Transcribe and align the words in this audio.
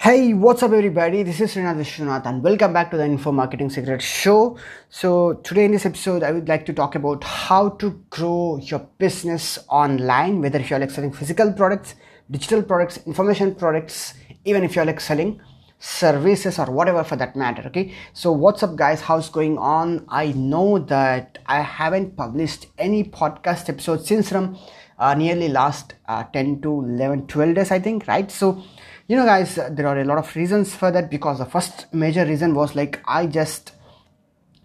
Hey, 0.00 0.32
what's 0.32 0.62
up, 0.62 0.70
everybody? 0.70 1.24
This 1.24 1.40
is 1.40 1.52
Srinath 1.52 1.76
Vishwanath, 1.76 2.24
and 2.24 2.40
welcome 2.40 2.72
back 2.72 2.88
to 2.92 2.96
the 2.96 3.04
Info 3.04 3.32
Marketing 3.32 3.68
Secret 3.68 4.00
Show. 4.00 4.56
So, 4.88 5.32
today 5.42 5.64
in 5.64 5.72
this 5.72 5.86
episode, 5.86 6.22
I 6.22 6.30
would 6.30 6.46
like 6.46 6.64
to 6.66 6.72
talk 6.72 6.94
about 6.94 7.24
how 7.24 7.70
to 7.80 7.90
grow 8.08 8.60
your 8.62 8.78
business 8.98 9.58
online, 9.68 10.40
whether 10.40 10.60
if 10.60 10.70
you're 10.70 10.78
like 10.78 10.92
selling 10.92 11.12
physical 11.12 11.52
products, 11.52 11.96
digital 12.30 12.62
products, 12.62 13.00
information 13.08 13.56
products, 13.56 14.14
even 14.44 14.62
if 14.62 14.76
you're 14.76 14.84
like 14.84 15.00
selling 15.00 15.40
services 15.80 16.60
or 16.60 16.66
whatever 16.66 17.02
for 17.02 17.16
that 17.16 17.34
matter. 17.34 17.64
Okay, 17.66 17.92
so 18.12 18.30
what's 18.30 18.62
up, 18.62 18.76
guys? 18.76 19.00
How's 19.00 19.28
going 19.28 19.58
on? 19.58 20.06
I 20.08 20.30
know 20.30 20.78
that 20.78 21.38
I 21.46 21.60
haven't 21.60 22.16
published 22.16 22.66
any 22.78 23.02
podcast 23.02 23.68
episodes 23.68 24.06
since 24.06 24.28
from 24.28 24.56
uh, 24.96 25.14
nearly 25.14 25.48
last 25.48 25.94
uh, 26.06 26.22
10 26.22 26.60
to 26.62 26.84
11, 26.84 27.26
12 27.26 27.54
days, 27.56 27.72
I 27.72 27.80
think, 27.80 28.06
right? 28.06 28.30
So, 28.30 28.62
you 29.08 29.16
know 29.16 29.24
guys 29.24 29.54
there 29.54 29.86
are 29.86 29.98
a 29.98 30.04
lot 30.04 30.18
of 30.18 30.36
reasons 30.36 30.74
for 30.74 30.90
that 30.90 31.10
because 31.10 31.38
the 31.38 31.46
first 31.46 31.92
major 31.92 32.26
reason 32.26 32.54
was 32.54 32.76
like 32.76 33.00
i 33.06 33.26
just 33.26 33.72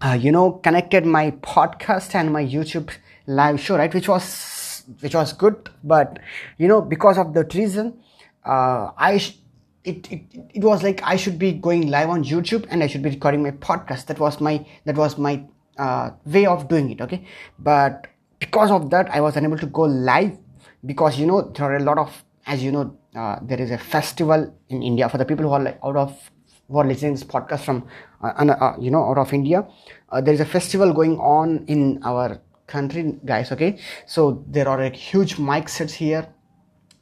uh, 0.02 0.12
you 0.20 0.30
know 0.30 0.52
connected 0.52 1.06
my 1.06 1.30
podcast 1.52 2.14
and 2.14 2.30
my 2.30 2.44
youtube 2.44 2.90
live 3.26 3.58
show 3.58 3.76
right 3.76 3.94
which 3.94 4.06
was 4.06 4.84
which 5.00 5.14
was 5.14 5.32
good. 5.32 5.70
But 5.82 6.18
you 6.58 6.68
know 6.68 6.82
because 6.82 7.16
of 7.16 7.32
that 7.34 7.54
reason 7.54 7.98
uh, 8.44 8.90
i 8.98 9.16
sh- 9.16 9.38
it, 9.82 10.12
it 10.12 10.22
it 10.54 10.62
was 10.62 10.82
like 10.82 11.00
i 11.02 11.16
should 11.16 11.38
be 11.38 11.52
going 11.52 11.88
live 11.88 12.10
on 12.10 12.22
youtube 12.24 12.66
and 12.68 12.82
i 12.82 12.86
should 12.86 13.02
be 13.02 13.10
recording 13.10 13.42
my 13.42 13.50
podcast. 13.50 14.06
That 14.06 14.18
was 14.18 14.40
my 14.40 14.66
that 14.84 14.96
was 14.96 15.16
my 15.16 15.42
uh, 15.78 16.10
way 16.26 16.44
of 16.44 16.68
doing 16.68 16.90
it 16.90 17.00
okay? 17.00 17.26
But 17.58 18.08
because 18.38 18.70
of 18.70 18.90
that 18.90 19.08
i 19.10 19.20
was 19.22 19.36
unable 19.36 19.56
to 19.56 19.66
go 19.66 19.82
live 19.82 20.36
because 20.84 21.18
you 21.18 21.26
know 21.26 21.40
there 21.42 21.66
are 21.72 21.76
a 21.76 21.82
lot 21.82 21.96
of 21.96 22.24
as 22.46 22.62
you 22.62 22.70
know 22.70 22.94
uh, 23.16 23.38
there 23.42 23.60
is 23.60 23.70
a 23.70 23.78
festival 23.78 24.54
in 24.68 24.82
India 24.82 25.08
for 25.08 25.18
the 25.18 25.24
people 25.24 25.44
who 25.46 25.52
are 25.52 25.60
like 25.62 25.78
out 25.84 25.96
of 25.96 26.30
who 26.68 26.78
are 26.78 26.86
listening 26.86 27.14
to 27.14 27.20
this 27.20 27.30
podcast 27.30 27.60
from 27.60 27.86
uh, 28.22 28.28
uh, 28.28 28.76
you 28.80 28.90
know 28.90 29.04
out 29.04 29.18
of 29.18 29.32
India. 29.32 29.66
Uh, 30.10 30.20
there 30.20 30.34
is 30.34 30.40
a 30.40 30.44
festival 30.44 30.92
going 30.92 31.18
on 31.18 31.64
in 31.66 32.00
our 32.04 32.40
country, 32.66 33.18
guys. 33.24 33.52
Okay, 33.52 33.78
so 34.06 34.44
there 34.48 34.68
are 34.68 34.78
like 34.78 34.96
huge 34.96 35.38
mic 35.38 35.68
sets 35.68 35.94
here. 35.94 36.28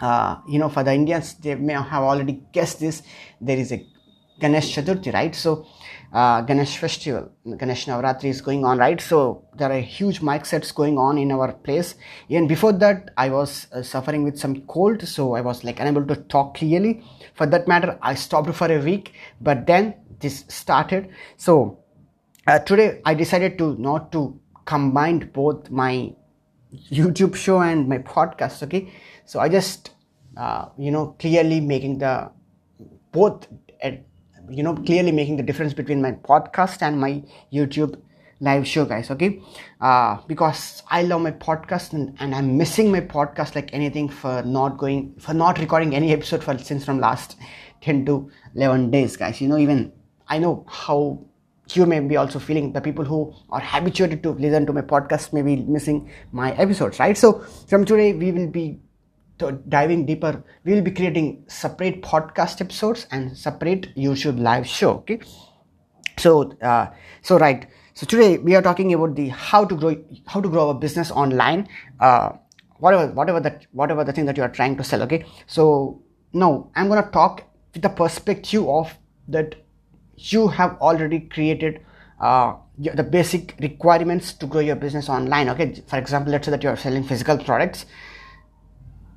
Uh, 0.00 0.36
you 0.48 0.58
know, 0.58 0.68
for 0.68 0.82
the 0.82 0.92
Indians, 0.92 1.34
they 1.34 1.54
may 1.54 1.74
have 1.74 2.02
already 2.02 2.42
guessed 2.52 2.80
this. 2.80 3.02
There 3.40 3.56
is 3.56 3.70
a 3.72 3.86
Ganesh 4.40 4.74
Chaturthi, 4.74 5.12
right? 5.14 5.34
So 5.34 5.66
uh, 6.12 6.42
Ganesh 6.42 6.76
festival, 6.76 7.30
Ganesh 7.56 7.86
Navaratri 7.86 8.26
is 8.26 8.42
going 8.42 8.64
on, 8.64 8.78
right? 8.78 9.00
So 9.00 9.44
there 9.56 9.72
are 9.72 9.80
huge 9.80 10.20
mic 10.20 10.44
sets 10.44 10.70
going 10.70 10.98
on 10.98 11.16
in 11.16 11.32
our 11.32 11.52
place. 11.52 11.94
Even 12.28 12.46
before 12.46 12.72
that, 12.74 13.10
I 13.16 13.30
was 13.30 13.66
uh, 13.72 13.82
suffering 13.82 14.22
with 14.22 14.38
some 14.38 14.60
cold, 14.62 15.06
so 15.08 15.34
I 15.34 15.40
was 15.40 15.64
like 15.64 15.80
unable 15.80 16.04
to 16.06 16.16
talk 16.16 16.56
clearly. 16.56 17.02
For 17.34 17.46
that 17.46 17.66
matter, 17.66 17.98
I 18.02 18.14
stopped 18.14 18.54
for 18.54 18.70
a 18.70 18.78
week, 18.78 19.14
but 19.40 19.66
then 19.66 19.94
this 20.20 20.44
started. 20.48 21.08
So 21.36 21.78
uh, 22.46 22.58
today, 22.58 23.00
I 23.06 23.14
decided 23.14 23.56
to 23.58 23.74
not 23.78 24.12
to 24.12 24.38
combine 24.66 25.30
both 25.32 25.70
my 25.70 26.12
YouTube 26.90 27.34
show 27.34 27.60
and 27.60 27.88
my 27.88 27.98
podcast. 27.98 28.62
Okay, 28.64 28.92
so 29.24 29.40
I 29.40 29.48
just 29.48 29.92
uh, 30.36 30.66
you 30.76 30.90
know 30.90 31.16
clearly 31.18 31.60
making 31.60 31.98
the 31.98 32.30
both 33.12 33.46
you 34.50 34.62
know 34.62 34.74
clearly 34.74 35.12
making 35.12 35.36
the 35.36 35.42
difference 35.42 35.74
between 35.74 36.00
my 36.02 36.12
podcast 36.12 36.82
and 36.82 37.00
my 37.00 37.22
youtube 37.52 38.00
live 38.40 38.66
show 38.66 38.84
guys 38.84 39.10
okay? 39.10 39.40
Uh, 39.80 40.18
because 40.26 40.82
i 40.90 41.02
love 41.02 41.20
my 41.20 41.30
podcast 41.30 41.92
and, 41.92 42.16
and 42.18 42.34
i'm 42.34 42.56
missing 42.56 42.90
my 42.90 43.00
podcast 43.00 43.54
like 43.54 43.72
anything 43.72 44.08
for 44.08 44.42
not 44.42 44.78
going 44.78 45.14
for 45.18 45.32
not 45.32 45.58
recording 45.58 45.94
any 45.94 46.12
episode 46.12 46.42
for 46.42 46.56
since 46.58 46.84
from 46.84 46.98
last 46.98 47.36
10 47.82 48.06
to 48.06 48.30
11 48.54 48.90
days 48.90 49.16
guys. 49.16 49.40
You 49.40 49.48
know 49.48 49.58
even 49.58 49.92
i 50.28 50.38
know 50.38 50.64
how 50.68 51.24
you 51.74 51.86
may 51.86 52.00
be 52.00 52.16
also 52.16 52.38
feeling. 52.38 52.72
The 52.72 52.80
people 52.80 53.04
who 53.04 53.32
are 53.50 53.60
habituated 53.60 54.22
to 54.24 54.30
listen 54.32 54.66
to 54.66 54.72
my 54.72 54.82
podcast 54.82 55.32
may 55.32 55.42
be 55.42 55.56
missing 55.56 56.10
my 56.32 56.52
episodes 56.52 56.98
right? 56.98 57.16
So 57.16 57.40
from 57.68 57.84
today 57.84 58.12
we 58.12 58.32
will 58.32 58.48
be 58.48 58.80
diving 59.50 60.06
deeper 60.06 60.42
we 60.64 60.72
will 60.74 60.82
be 60.82 60.90
creating 60.90 61.44
separate 61.48 62.02
podcast 62.02 62.60
episodes 62.60 63.06
and 63.10 63.36
separate 63.36 63.94
youtube 63.96 64.40
live 64.40 64.66
show 64.66 64.90
okay? 64.90 65.20
So 66.18 66.52
uh, 66.60 66.86
so 67.22 67.38
right. 67.38 67.66
So 67.94 68.06
today 68.06 68.38
we 68.38 68.54
are 68.54 68.62
talking 68.62 68.92
about 68.94 69.16
the 69.16 69.28
how 69.28 69.64
to 69.64 69.74
grow 69.74 69.96
how 70.26 70.40
to 70.40 70.48
grow 70.48 70.70
a 70.70 70.74
business 70.74 71.10
online 71.10 71.68
uh, 72.00 72.32
whatever 72.78 73.12
whatever 73.12 73.40
that 73.40 73.66
whatever 73.72 74.04
the 74.04 74.12
thing 74.12 74.26
that 74.26 74.36
you 74.36 74.42
are 74.42 74.48
trying 74.48 74.76
to 74.76 74.84
sell 74.84 75.02
okay? 75.02 75.24
So 75.46 76.02
now 76.32 76.70
i'm 76.74 76.88
going 76.88 77.02
to 77.02 77.10
talk 77.10 77.44
with 77.74 77.82
the 77.82 77.88
perspective 77.88 78.66
of 78.66 78.96
that 79.28 79.54
you 80.16 80.48
have 80.48 80.78
already 80.80 81.20
created 81.20 81.84
uh, 82.20 82.54
the 82.78 83.02
basic 83.02 83.54
requirements 83.60 84.32
to 84.32 84.46
grow 84.46 84.60
your 84.60 84.76
business 84.76 85.08
online 85.08 85.48
okay? 85.50 85.82
For 85.86 85.98
example 85.98 86.32
let's 86.32 86.46
say 86.46 86.50
that 86.50 86.62
you 86.62 86.70
are 86.70 86.76
selling 86.76 87.04
physical 87.04 87.38
products 87.38 87.86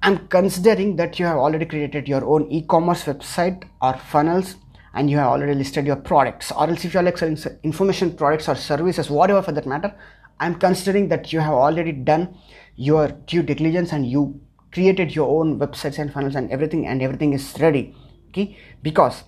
I'm 0.06 0.28
considering 0.28 0.98
that 0.98 1.18
you 1.18 1.26
have 1.26 1.38
already 1.38 1.66
created 1.66 2.08
your 2.08 2.24
own 2.24 2.46
e-commerce 2.52 3.06
website 3.06 3.64
or 3.82 3.98
funnels 3.98 4.56
and 4.94 5.10
you 5.10 5.18
have 5.18 5.30
already 5.30 5.56
listed 5.56 5.88
your 5.88 5.96
products 5.96 6.52
or 6.52 6.70
else 6.70 6.86
if 6.86 6.94
you're 6.94 7.02
like 7.02 7.18
selling 7.18 7.40
information 7.64 8.16
products 8.16 8.48
or 8.48 8.54
services 8.54 9.10
whatever 9.10 9.42
for 9.42 9.52
that 9.52 9.66
matter 9.66 9.92
i'm 10.40 10.54
considering 10.66 11.08
that 11.08 11.34
you 11.34 11.40
have 11.40 11.54
already 11.54 11.92
done 11.92 12.38
your 12.76 13.08
due 13.32 13.42
diligence 13.42 13.94
and 13.94 14.06
you 14.06 14.40
created 14.72 15.16
your 15.16 15.28
own 15.40 15.58
websites 15.58 15.98
and 15.98 16.14
funnels 16.14 16.36
and 16.36 16.52
everything 16.52 16.86
and 16.86 17.02
everything 17.02 17.34
is 17.34 17.56
ready 17.60 17.96
okay? 18.30 18.56
Because 18.84 19.24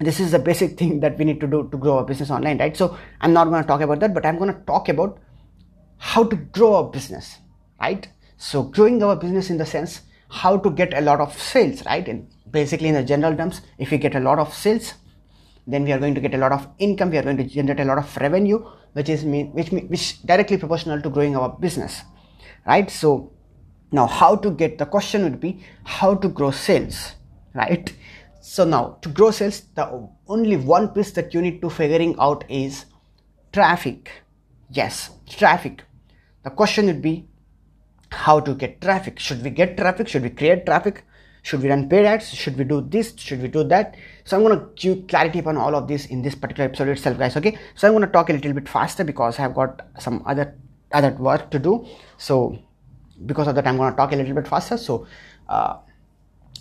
this 0.00 0.18
is 0.18 0.32
the 0.32 0.40
basic 0.40 0.76
thing 0.80 0.98
that 0.98 1.18
we 1.18 1.24
need 1.24 1.40
to 1.40 1.46
do 1.46 1.68
to 1.70 1.78
grow 1.78 1.98
a 1.98 2.04
business 2.04 2.32
online 2.32 2.58
right? 2.58 2.76
So 2.76 2.98
i'm 3.20 3.32
not 3.32 3.44
going 3.44 3.62
to 3.62 3.68
talk 3.68 3.80
about 3.80 4.00
that 4.00 4.12
but 4.12 4.26
i'm 4.26 4.38
going 4.38 4.52
to 4.52 4.60
talk 4.62 4.88
about 4.88 5.20
how 5.98 6.24
to 6.24 6.34
grow 6.34 6.74
a 6.78 6.90
business 6.90 7.38
right 7.80 8.08
so 8.40 8.62
growing 8.62 9.02
our 9.02 9.16
business 9.16 9.50
in 9.50 9.58
the 9.58 9.66
sense 9.66 10.00
how 10.30 10.56
to 10.56 10.70
get 10.70 10.96
a 10.96 11.00
lot 11.02 11.20
of 11.20 11.38
sales, 11.38 11.84
right? 11.84 12.08
And 12.08 12.26
basically 12.50 12.88
in 12.88 12.94
the 12.94 13.02
general 13.02 13.36
terms, 13.36 13.60
if 13.76 13.90
we 13.90 13.98
get 13.98 14.14
a 14.14 14.20
lot 14.20 14.38
of 14.38 14.54
sales, 14.54 14.94
then 15.66 15.84
we 15.84 15.92
are 15.92 15.98
going 15.98 16.14
to 16.14 16.22
get 16.22 16.32
a 16.34 16.38
lot 16.38 16.50
of 16.50 16.66
income. 16.78 17.10
We 17.10 17.18
are 17.18 17.22
going 17.22 17.36
to 17.36 17.44
generate 17.44 17.80
a 17.80 17.84
lot 17.84 17.98
of 17.98 18.16
revenue, 18.16 18.64
which 18.94 19.10
is 19.10 19.26
mean, 19.26 19.52
which 19.52 19.68
which 19.68 20.22
directly 20.22 20.56
proportional 20.56 21.02
to 21.02 21.10
growing 21.10 21.36
our 21.36 21.50
business, 21.50 22.00
right? 22.66 22.90
So 22.90 23.30
now 23.92 24.06
how 24.06 24.36
to 24.36 24.50
get 24.50 24.78
the 24.78 24.86
question 24.86 25.24
would 25.24 25.38
be 25.38 25.62
how 25.84 26.14
to 26.14 26.28
grow 26.28 26.50
sales, 26.50 27.16
right? 27.54 27.92
So 28.40 28.64
now 28.64 28.96
to 29.02 29.10
grow 29.10 29.32
sales, 29.32 29.60
the 29.74 30.08
only 30.28 30.56
one 30.56 30.88
piece 30.88 31.12
that 31.12 31.34
you 31.34 31.42
need 31.42 31.60
to 31.60 31.68
figuring 31.68 32.16
out 32.18 32.44
is 32.48 32.86
traffic. 33.52 34.10
Yes, 34.70 35.10
traffic. 35.28 35.82
The 36.42 36.50
question 36.50 36.86
would 36.86 37.02
be 37.02 37.28
how 38.10 38.40
to 38.40 38.54
get 38.54 38.80
traffic. 38.80 39.18
Should 39.18 39.42
we 39.42 39.50
get 39.50 39.76
traffic? 39.76 40.08
Should 40.08 40.22
we 40.22 40.30
create 40.30 40.66
traffic? 40.66 41.04
Should 41.42 41.62
we 41.62 41.70
run 41.70 41.88
paid 41.88 42.04
ads? 42.04 42.28
Should 42.34 42.58
we 42.58 42.64
do 42.64 42.80
this? 42.80 43.14
Should 43.16 43.40
we 43.40 43.48
do 43.48 43.64
that? 43.64 43.96
So 44.24 44.36
i'm 44.36 44.44
going 44.44 44.58
to 44.58 44.66
give 44.76 45.06
clarity 45.08 45.38
upon 45.38 45.56
all 45.56 45.74
of 45.74 45.88
this 45.88 46.06
in 46.06 46.22
this 46.22 46.34
particular 46.34 46.68
episode 46.68 46.88
itself 46.88 47.18
guys 47.18 47.36
okay? 47.36 47.58
So 47.74 47.88
i'm 47.88 47.94
going 47.94 48.06
to 48.06 48.12
talk 48.12 48.30
a 48.30 48.32
little 48.32 48.52
bit 48.52 48.68
faster 48.68 49.04
because 49.04 49.38
i 49.38 49.42
have 49.42 49.54
got 49.54 49.80
some 49.98 50.22
other 50.26 50.54
other 50.92 51.12
work 51.12 51.50
to 51.50 51.58
do. 51.58 51.86
So 52.18 52.58
because 53.24 53.48
of 53.48 53.54
that 53.54 53.66
i'm 53.66 53.76
going 53.76 53.90
to 53.90 53.96
talk 53.96 54.12
a 54.12 54.16
little 54.16 54.34
bit 54.34 54.48
faster. 54.48 54.76
So 54.76 55.06
uh, 55.48 55.78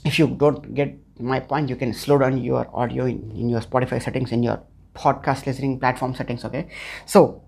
if 0.06 0.18
you 0.18 0.28
don't 0.28 0.74
get 0.74 0.98
my 1.20 1.40
point 1.40 1.70
you 1.70 1.76
can 1.76 1.94
slow 1.94 2.18
down 2.18 2.38
your 2.38 2.70
audio 2.74 3.06
in, 3.06 3.32
in 3.32 3.50
your 3.50 3.60
spotify 3.60 4.02
settings 4.02 4.32
in 4.32 4.42
your 4.42 4.62
podcast 4.96 5.46
listening 5.46 5.80
platform 5.80 6.16
settings 6.16 6.46
okay? 6.46 6.70
So 7.06 7.44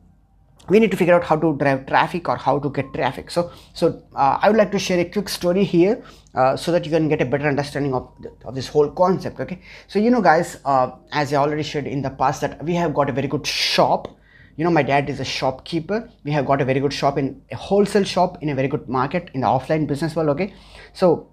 we 0.71 0.79
need 0.79 0.91
to 0.91 0.97
figure 1.01 1.15
out 1.17 1.25
how 1.29 1.35
to 1.43 1.49
drive 1.61 1.85
traffic 1.85 2.29
or 2.29 2.37
how 2.37 2.57
to 2.65 2.69
get 2.69 2.93
traffic. 2.93 3.29
So 3.35 3.51
so 3.73 3.87
uh, 4.15 4.37
i 4.41 4.49
would 4.49 4.57
like 4.61 4.71
to 4.75 4.79
share 4.87 4.99
a 5.05 5.07
quick 5.15 5.29
story 5.37 5.65
here 5.71 5.95
uh, 6.35 6.55
so 6.63 6.71
that 6.71 6.85
you 6.85 6.91
can 6.91 7.09
get 7.13 7.21
a 7.25 7.25
better 7.33 7.47
understanding 7.53 7.93
of, 7.99 8.07
of 8.45 8.55
this 8.55 8.69
whole 8.75 8.89
concept 9.01 9.39
okay? 9.45 9.59
So 9.87 9.99
you 9.99 10.11
know 10.15 10.21
guys 10.21 10.57
uh, 10.65 10.91
as 11.11 11.33
i 11.33 11.37
already 11.43 11.63
shared 11.71 11.87
in 11.87 12.01
the 12.07 12.13
past 12.21 12.41
that 12.41 12.63
we 12.69 12.75
have 12.75 12.93
got 12.93 13.09
a 13.09 13.17
very 13.19 13.27
good 13.35 13.45
shop. 13.45 14.07
You 14.55 14.63
know 14.65 14.71
my 14.77 14.83
dad 14.83 15.09
is 15.09 15.19
a 15.19 15.25
shopkeeper. 15.25 15.99
We 16.23 16.31
have 16.37 16.45
got 16.45 16.61
a 16.61 16.65
very 16.71 16.79
good 16.79 16.93
shop 17.01 17.17
in 17.17 17.41
a 17.51 17.59
wholesale 17.67 18.07
shop 18.15 18.41
in 18.41 18.49
a 18.55 18.55
very 18.55 18.73
good 18.77 18.87
market 18.99 19.29
in 19.33 19.41
the 19.41 19.47
offline 19.47 19.87
business 19.87 20.15
world 20.15 20.29
okay? 20.35 20.53
So 20.93 21.27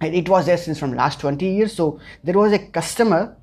it 0.00 0.28
was 0.28 0.46
there 0.46 0.56
since 0.56 0.78
from 0.78 0.94
last 0.94 1.20
20 1.20 1.46
years. 1.46 1.74
So 1.74 2.00
there 2.24 2.38
was 2.38 2.52
a 2.52 2.58
customer 2.58 3.36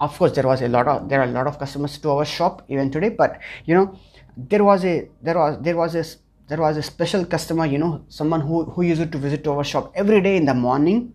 of 0.00 0.16
course 0.18 0.32
there 0.32 0.46
was 0.46 0.60
a 0.62 0.68
lot 0.68 0.88
of 0.88 1.08
there 1.08 1.20
are 1.20 1.28
a 1.28 1.34
lot 1.38 1.46
of 1.46 1.58
customers 1.58 1.98
to 1.98 2.10
our 2.10 2.24
shop 2.24 2.64
even 2.68 2.90
today 2.90 3.10
but 3.10 3.40
you 3.64 3.74
know 3.74 3.96
there 4.36 4.64
was 4.64 4.84
a 4.84 5.08
there 5.22 5.38
was 5.38 5.58
there 5.62 5.76
was 5.76 5.94
a 5.94 6.04
there 6.48 6.58
was 6.58 6.76
a 6.76 6.82
special 6.82 7.24
customer 7.24 7.66
you 7.66 7.78
know 7.78 8.04
someone 8.08 8.40
who 8.40 8.64
who 8.64 8.82
used 8.82 9.10
to 9.10 9.18
visit 9.18 9.44
to 9.44 9.52
our 9.52 9.64
shop 9.64 9.92
every 9.94 10.20
day 10.20 10.36
in 10.36 10.44
the 10.44 10.54
morning. 10.54 11.14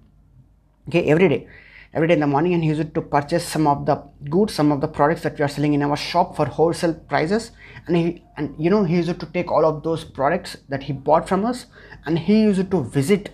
Okay 0.87 1.09
every 1.09 1.29
day. 1.29 1.47
Every 1.91 2.07
day 2.07 2.13
in 2.13 2.19
the 2.19 2.27
morning 2.27 2.53
and 2.53 2.63
he 2.63 2.69
used 2.69 2.93
to 2.93 3.01
purchase 3.01 3.43
some 3.43 3.65
of 3.65 3.85
the 3.85 3.95
goods 4.29 4.53
some 4.53 4.71
of 4.71 4.79
the 4.79 4.87
products 4.87 5.23
that 5.23 5.37
we 5.37 5.43
are 5.43 5.47
selling 5.47 5.73
in 5.73 5.81
our 5.81 5.97
shop 5.97 6.35
for 6.35 6.45
wholesale 6.45 6.93
prices. 6.93 7.51
And 7.87 7.97
he 7.97 8.23
and 8.37 8.55
you 8.57 8.69
know 8.69 8.83
he 8.83 8.95
used 8.97 9.19
to 9.19 9.25
take 9.25 9.51
all 9.51 9.65
of 9.65 9.83
those 9.83 10.03
products 10.03 10.57
that 10.69 10.83
he 10.83 10.93
bought 10.93 11.27
from 11.27 11.45
us 11.45 11.65
and 12.05 12.19
he 12.19 12.41
used 12.41 12.69
to 12.71 12.83
visit 12.83 13.31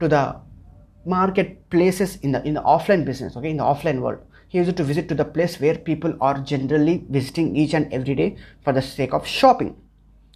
to 0.00 0.08
the 0.08 0.36
marketplaces 1.04 2.16
in 2.16 2.32
the 2.32 2.42
in 2.46 2.54
the 2.54 2.62
offline 2.62 3.04
business 3.04 3.36
okay 3.36 3.50
in 3.50 3.56
the 3.56 3.64
offline 3.64 4.00
world 4.00 4.20
he 4.52 4.58
used 4.58 4.76
to 4.76 4.84
visit 4.84 5.08
to 5.08 5.14
the 5.14 5.24
place 5.24 5.58
where 5.58 5.76
people 5.78 6.12
are 6.20 6.38
generally 6.38 7.02
visiting 7.08 7.56
each 7.56 7.72
and 7.72 7.90
every 7.90 8.14
day 8.14 8.36
for 8.62 8.74
the 8.74 8.82
sake 8.82 9.14
of 9.14 9.26
shopping. 9.26 9.74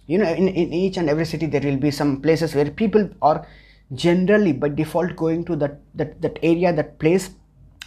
You 0.07 0.17
know 0.17 0.33
in, 0.33 0.47
in 0.47 0.73
each 0.73 0.97
and 0.97 1.07
every 1.07 1.25
city 1.25 1.45
there 1.45 1.61
will 1.61 1.77
be 1.77 1.91
some 1.91 2.19
places 2.21 2.55
where 2.55 2.71
people 2.71 3.07
are 3.21 3.45
generally 3.93 4.53
by 4.53 4.69
default 4.69 5.15
going 5.15 5.45
to 5.45 5.55
that 5.57 5.81
that, 5.93 6.19
that 6.23 6.39
area 6.41 6.73
that 6.73 6.97
place 6.97 7.29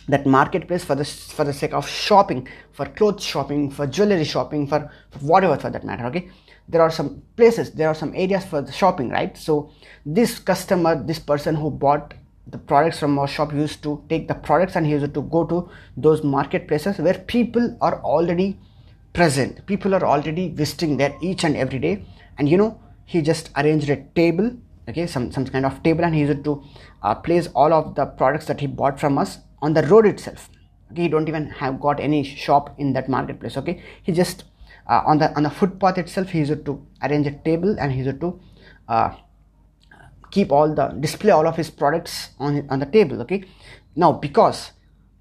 that 0.07 0.25
marketplace 0.25 0.85
for 0.85 0.95
the 0.95 1.05
for 1.05 1.45
the 1.45 1.53
sake 1.53 1.73
of 1.73 1.89
shopping 1.89 2.47
for 2.71 2.87
clothes 2.87 3.25
shopping 3.25 3.69
for 3.69 3.89
jewelry 3.89 4.23
shopping 4.23 4.69
for, 4.69 4.89
for 5.11 5.19
whatever 5.19 5.57
for 5.57 5.71
that 5.71 5.85
matter 5.85 6.07
okay? 6.07 6.29
There 6.69 6.81
are 6.81 6.93
some 6.93 7.23
places 7.35 7.73
there 7.73 7.89
are 7.89 7.95
some 8.05 8.15
areas 8.15 8.45
for 8.45 8.63
the 8.63 8.71
shopping 8.71 9.11
right? 9.11 9.37
So 9.37 9.73
this 10.07 10.39
customer 10.39 10.95
this 11.03 11.19
person 11.19 11.57
who 11.57 11.73
bought 11.73 12.15
the 12.47 12.59
products 12.59 12.99
from 12.99 13.19
our 13.19 13.29
shop 13.29 13.53
used 13.53 13.83
to 13.83 14.03
take 14.09 14.27
the 14.29 14.35
products 14.35 14.77
and 14.77 14.87
he 14.87 14.93
used 14.93 15.15
to 15.15 15.23
go 15.23 15.45
to 15.45 15.69
those 15.97 16.23
marketplaces 16.25 16.99
where 16.99 17.15
people 17.15 17.77
are 17.81 18.01
already 18.03 18.59
present. 19.13 19.65
People 19.67 19.95
are 19.95 20.05
already 20.05 20.49
visiting 20.49 20.97
there 20.97 21.15
each 21.21 21.45
and 21.45 21.57
every 21.57 21.79
day. 21.79 22.05
And 22.39 22.49
you 22.49 22.57
know 22.57 22.81
he 23.05 23.23
just 23.23 23.51
arranged 23.57 23.91
a 23.91 23.97
table 24.15 24.57
okay 24.89 25.07
some 25.07 25.31
some 25.31 25.45
kind 25.47 25.67
of 25.67 25.83
table 25.83 26.05
and 26.05 26.15
he 26.15 26.21
used 26.21 26.45
to 26.45 26.63
uh, 27.03 27.15
place 27.15 27.49
all 27.55 27.73
of 27.73 27.95
the 27.95 28.07
products 28.07 28.47
that 28.47 28.61
he 28.61 28.67
bought 28.67 28.99
from 28.99 29.19
us 29.19 29.39
on 29.63 29.75
the 29.75 29.83
road 29.83 30.07
itself. 30.07 30.49
Okay 30.91 31.03
he 31.03 31.09
don't 31.09 31.29
even 31.29 31.51
have 31.51 31.81
got 31.81 32.01
any 32.01 32.23
shop 32.25 32.75
in 32.79 32.93
that 32.95 33.09
marketplace 33.09 33.57
okay. 33.57 33.83
He 34.03 34.13
just 34.13 34.45
uh, 34.87 35.03
on 35.07 35.19
the 35.19 35.35
on 35.37 35.43
the 35.43 35.51
footpath 35.51 35.99
itself 35.99 36.31
he 36.31 36.39
used 36.39 36.65
to 36.65 36.87
arrange 37.03 37.27
a 37.27 37.33
table 37.33 37.77
and 37.79 37.93
he 37.93 38.03
used 38.03 38.21
to 38.21 38.41
uh, 38.89 39.11
keep 40.31 40.53
all 40.53 40.75
the 40.75 40.89
display 41.07 41.31
all 41.31 41.47
of 41.47 41.57
his 41.57 41.71
products 41.71 42.31
on 42.39 42.67
on 42.71 42.79
the 42.79 42.87
table 42.87 43.21
okay? 43.23 43.45
Now 43.97 44.13
because 44.13 44.73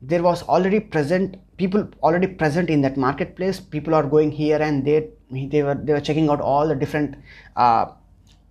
there 0.01 0.23
was 0.23 0.43
already 0.43 0.79
present 0.79 1.37
people 1.57 1.87
already 2.01 2.27
present 2.27 2.69
in 2.69 2.81
that 2.81 2.97
marketplace 2.97 3.59
people 3.59 3.93
are 3.93 4.03
going 4.03 4.31
here 4.31 4.61
and 4.61 4.85
there 4.85 5.05
they 5.31 5.61
were 5.61 5.75
they 5.75 5.93
were 5.93 6.01
checking 6.01 6.29
out 6.29 6.41
all 6.41 6.67
the 6.67 6.75
different 6.75 7.15
uh, 7.55 7.85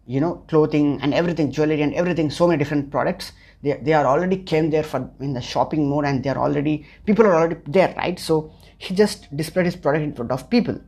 you 0.07 0.21
know 0.21 0.35
clothing 0.49 0.99
and 1.03 1.15
everything 1.15 1.51
jewelry 1.51 1.83
and 1.83 1.95
everything 1.95 2.31
so 2.31 2.47
many 2.47 2.59
different 2.59 2.91
products. 2.91 3.33
They, 3.63 3.73
they 3.83 3.93
are 3.93 4.07
already 4.07 4.37
came 4.37 4.71
there 4.71 4.85
for 4.85 5.11
in 5.21 5.33
the 5.35 5.41
shopping 5.41 5.89
mode 5.91 6.05
and 6.05 6.23
they 6.23 6.31
are 6.31 6.39
already 6.39 6.87
people 7.05 7.27
are 7.27 7.35
already 7.35 7.57
there 7.67 7.95
right? 7.97 8.19
So 8.19 8.53
he 8.79 8.95
just 8.95 9.35
displayed 9.37 9.67
his 9.67 9.77
product 9.77 10.05
in 10.05 10.15
front 10.15 10.31
of 10.31 10.49
people. 10.49 10.81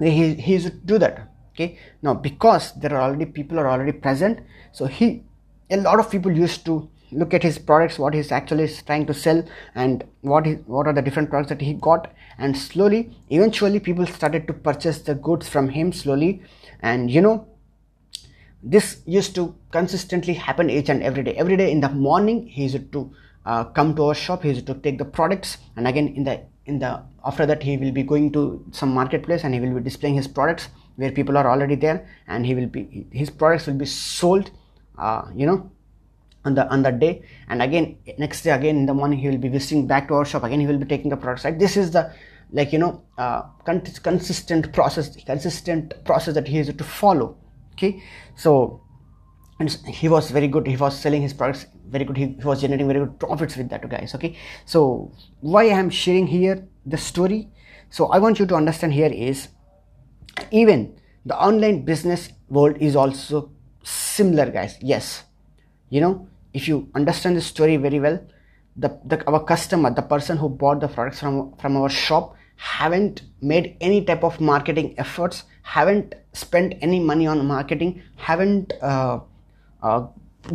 He, 0.00 0.34
he 0.34 0.54
used 0.54 0.66
to 0.66 0.72
do 0.72 0.98
that 0.98 1.29
okay? 1.60 1.78
Now 2.02 2.14
because 2.14 2.72
there 2.72 2.94
are 2.94 3.02
already 3.02 3.26
people 3.26 3.58
are 3.58 3.68
already 3.68 3.92
present 3.92 4.40
so 4.72 4.86
he 4.86 5.22
a 5.70 5.76
lot 5.76 5.98
of 5.98 6.10
people 6.10 6.32
used 6.32 6.64
to 6.64 6.88
look 7.12 7.34
at 7.34 7.42
his 7.42 7.58
products 7.58 7.98
what 7.98 8.14
he's 8.14 8.30
actually 8.30 8.68
trying 8.86 9.04
to 9.06 9.12
sell 9.12 9.44
and 9.74 10.04
what 10.20 10.46
is 10.46 10.58
what 10.66 10.86
are 10.86 10.92
the 10.92 11.02
different 11.02 11.28
products 11.28 11.48
that 11.48 11.60
he 11.60 11.74
got 11.74 12.12
and 12.38 12.56
slowly 12.56 13.10
eventually 13.30 13.80
people 13.80 14.06
started 14.06 14.46
to 14.46 14.52
purchase 14.52 15.00
the 15.00 15.14
goods 15.14 15.48
from 15.48 15.68
him 15.68 15.92
slowly 15.92 16.40
and 16.82 17.10
you 17.10 17.20
know 17.20 17.46
this 18.62 19.00
used 19.06 19.34
to 19.34 19.54
consistently 19.70 20.34
happen 20.34 20.68
each 20.68 20.90
and 20.90 21.02
every 21.02 21.22
day. 21.22 21.34
Every 21.34 21.56
day 21.56 21.70
in 21.70 21.80
the 21.80 21.88
morning 21.88 22.46
he 22.46 22.64
used 22.64 22.92
to 22.92 23.10
uh, 23.46 23.64
come 23.64 23.96
to 23.96 24.04
our 24.04 24.14
shop 24.14 24.42
he 24.42 24.50
used 24.50 24.66
to 24.66 24.74
take 24.74 24.98
the 24.98 25.04
products 25.04 25.58
and 25.76 25.88
again 25.88 26.08
in 26.08 26.24
the 26.24 26.42
in 26.66 26.78
the 26.78 27.02
after 27.24 27.46
that 27.46 27.62
he 27.62 27.76
will 27.78 27.90
be 27.90 28.02
going 28.02 28.30
to 28.32 28.64
some 28.70 28.92
marketplace 28.92 29.44
and 29.44 29.54
he 29.54 29.60
will 29.60 29.74
be 29.74 29.80
displaying 29.80 30.14
his 30.14 30.28
products 30.28 30.68
where 31.00 31.12
people 31.18 31.36
are 31.40 31.48
already 31.50 31.76
there 31.84 31.98
and 32.28 32.44
he 32.44 32.54
will 32.54 32.70
be 32.76 33.06
his 33.10 33.30
products 33.30 33.66
will 33.66 33.80
be 33.82 33.86
sold 33.86 34.50
uh, 34.98 35.22
you 35.34 35.46
know 35.46 35.70
on 36.44 36.54
the 36.54 36.66
on 36.70 36.82
that 36.82 36.98
day. 36.98 37.22
And 37.48 37.62
again 37.62 37.96
next 38.18 38.42
day 38.42 38.50
again 38.50 38.76
in 38.76 38.86
the 38.86 38.94
morning 38.94 39.18
he 39.18 39.28
will 39.28 39.38
be 39.38 39.48
visiting 39.48 39.86
back 39.86 40.08
to 40.08 40.14
our 40.14 40.24
shop. 40.24 40.44
Again 40.44 40.60
he 40.60 40.66
will 40.66 40.78
be 40.78 40.86
taking 40.86 41.10
the 41.10 41.16
products 41.16 41.44
right? 41.44 41.58
This 41.58 41.76
is 41.76 41.90
the 41.90 42.12
like 42.52 42.72
you 42.72 42.78
know 42.78 43.02
uh, 43.18 43.42
con- 43.64 43.82
consistent 44.02 44.72
process 44.72 45.16
consistent 45.24 46.04
process 46.04 46.34
that 46.34 46.48
he 46.48 46.56
has 46.58 46.72
to 46.82 46.84
follow 46.84 47.36
okay? 47.74 48.02
So 48.36 48.82
and 49.58 49.70
he 49.86 50.08
was 50.08 50.30
very 50.30 50.48
good. 50.48 50.66
He 50.66 50.76
was 50.76 50.98
selling 50.98 51.22
his 51.22 51.34
products 51.34 51.66
very 51.86 52.04
good. 52.04 52.16
He 52.16 52.26
was 52.42 52.60
generating 52.62 52.86
very 52.86 53.00
good 53.00 53.18
profits 53.18 53.56
with 53.56 53.68
that 53.70 53.88
guys 53.88 54.14
okay? 54.14 54.36
So 54.64 55.12
why 55.40 55.64
i 55.64 55.78
am 55.84 55.90
sharing 55.90 56.26
here 56.26 56.66
the 56.86 56.98
story? 56.98 57.48
So 57.90 58.06
i 58.06 58.18
want 58.18 58.38
you 58.38 58.46
to 58.46 58.54
understand 58.54 58.92
here 58.94 59.12
is 59.12 59.48
even 60.50 60.98
the 61.24 61.36
online 61.36 61.84
business 61.84 62.30
world 62.48 62.76
is 62.80 62.96
also 62.96 63.50
similar 63.82 64.50
guys. 64.50 64.76
Yes. 64.80 65.24
You 65.88 66.00
know 66.00 66.28
if 66.52 66.68
you 66.68 66.88
understand 66.94 67.36
the 67.36 67.40
story 67.40 67.76
very 67.76 68.00
well 68.00 68.20
the, 68.76 68.98
the 69.04 69.24
our 69.28 69.44
customer 69.44 69.92
the 69.92 70.02
person 70.02 70.36
who 70.36 70.48
bought 70.48 70.80
the 70.80 70.88
products 70.88 71.20
from 71.20 71.54
from 71.56 71.76
our 71.76 71.88
shop 71.88 72.34
haven't 72.56 73.22
made 73.40 73.76
any 73.80 74.04
type 74.04 74.24
of 74.24 74.40
marketing 74.40 74.94
efforts 74.98 75.44
haven't 75.62 76.14
spent 76.32 76.74
any 76.80 76.98
money 76.98 77.26
on 77.26 77.44
marketing 77.46 78.02
haven't 78.16 78.72
uh, 78.82 79.20
uh, 79.82 80.06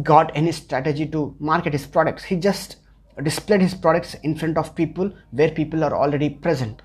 got 0.04 0.32
any 0.36 0.52
strategy 0.52 1.06
to 1.06 1.36
market 1.40 1.74
his 1.74 1.86
products. 1.86 2.24
He 2.24 2.36
just 2.36 2.78
displayed 3.24 3.62
his 3.62 3.74
products 3.74 4.16
in 4.24 4.36
front 4.36 4.58
of 4.58 4.76
people 4.76 5.12
where 5.32 5.50
people 5.50 5.84
are 5.84 5.96
already 5.96 6.30
present. 6.30 6.82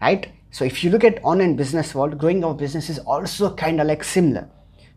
Right 0.00 0.32
so 0.50 0.64
if 0.64 0.82
you 0.82 0.90
look 0.90 1.04
at 1.04 1.22
online 1.22 1.56
business 1.56 1.94
world 1.94 2.18
growing 2.18 2.42
our 2.44 2.54
business 2.54 2.88
is 2.88 2.98
also 3.00 3.54
kind 3.54 3.80
of 3.80 3.86
like 3.86 4.04
similar. 4.04 4.48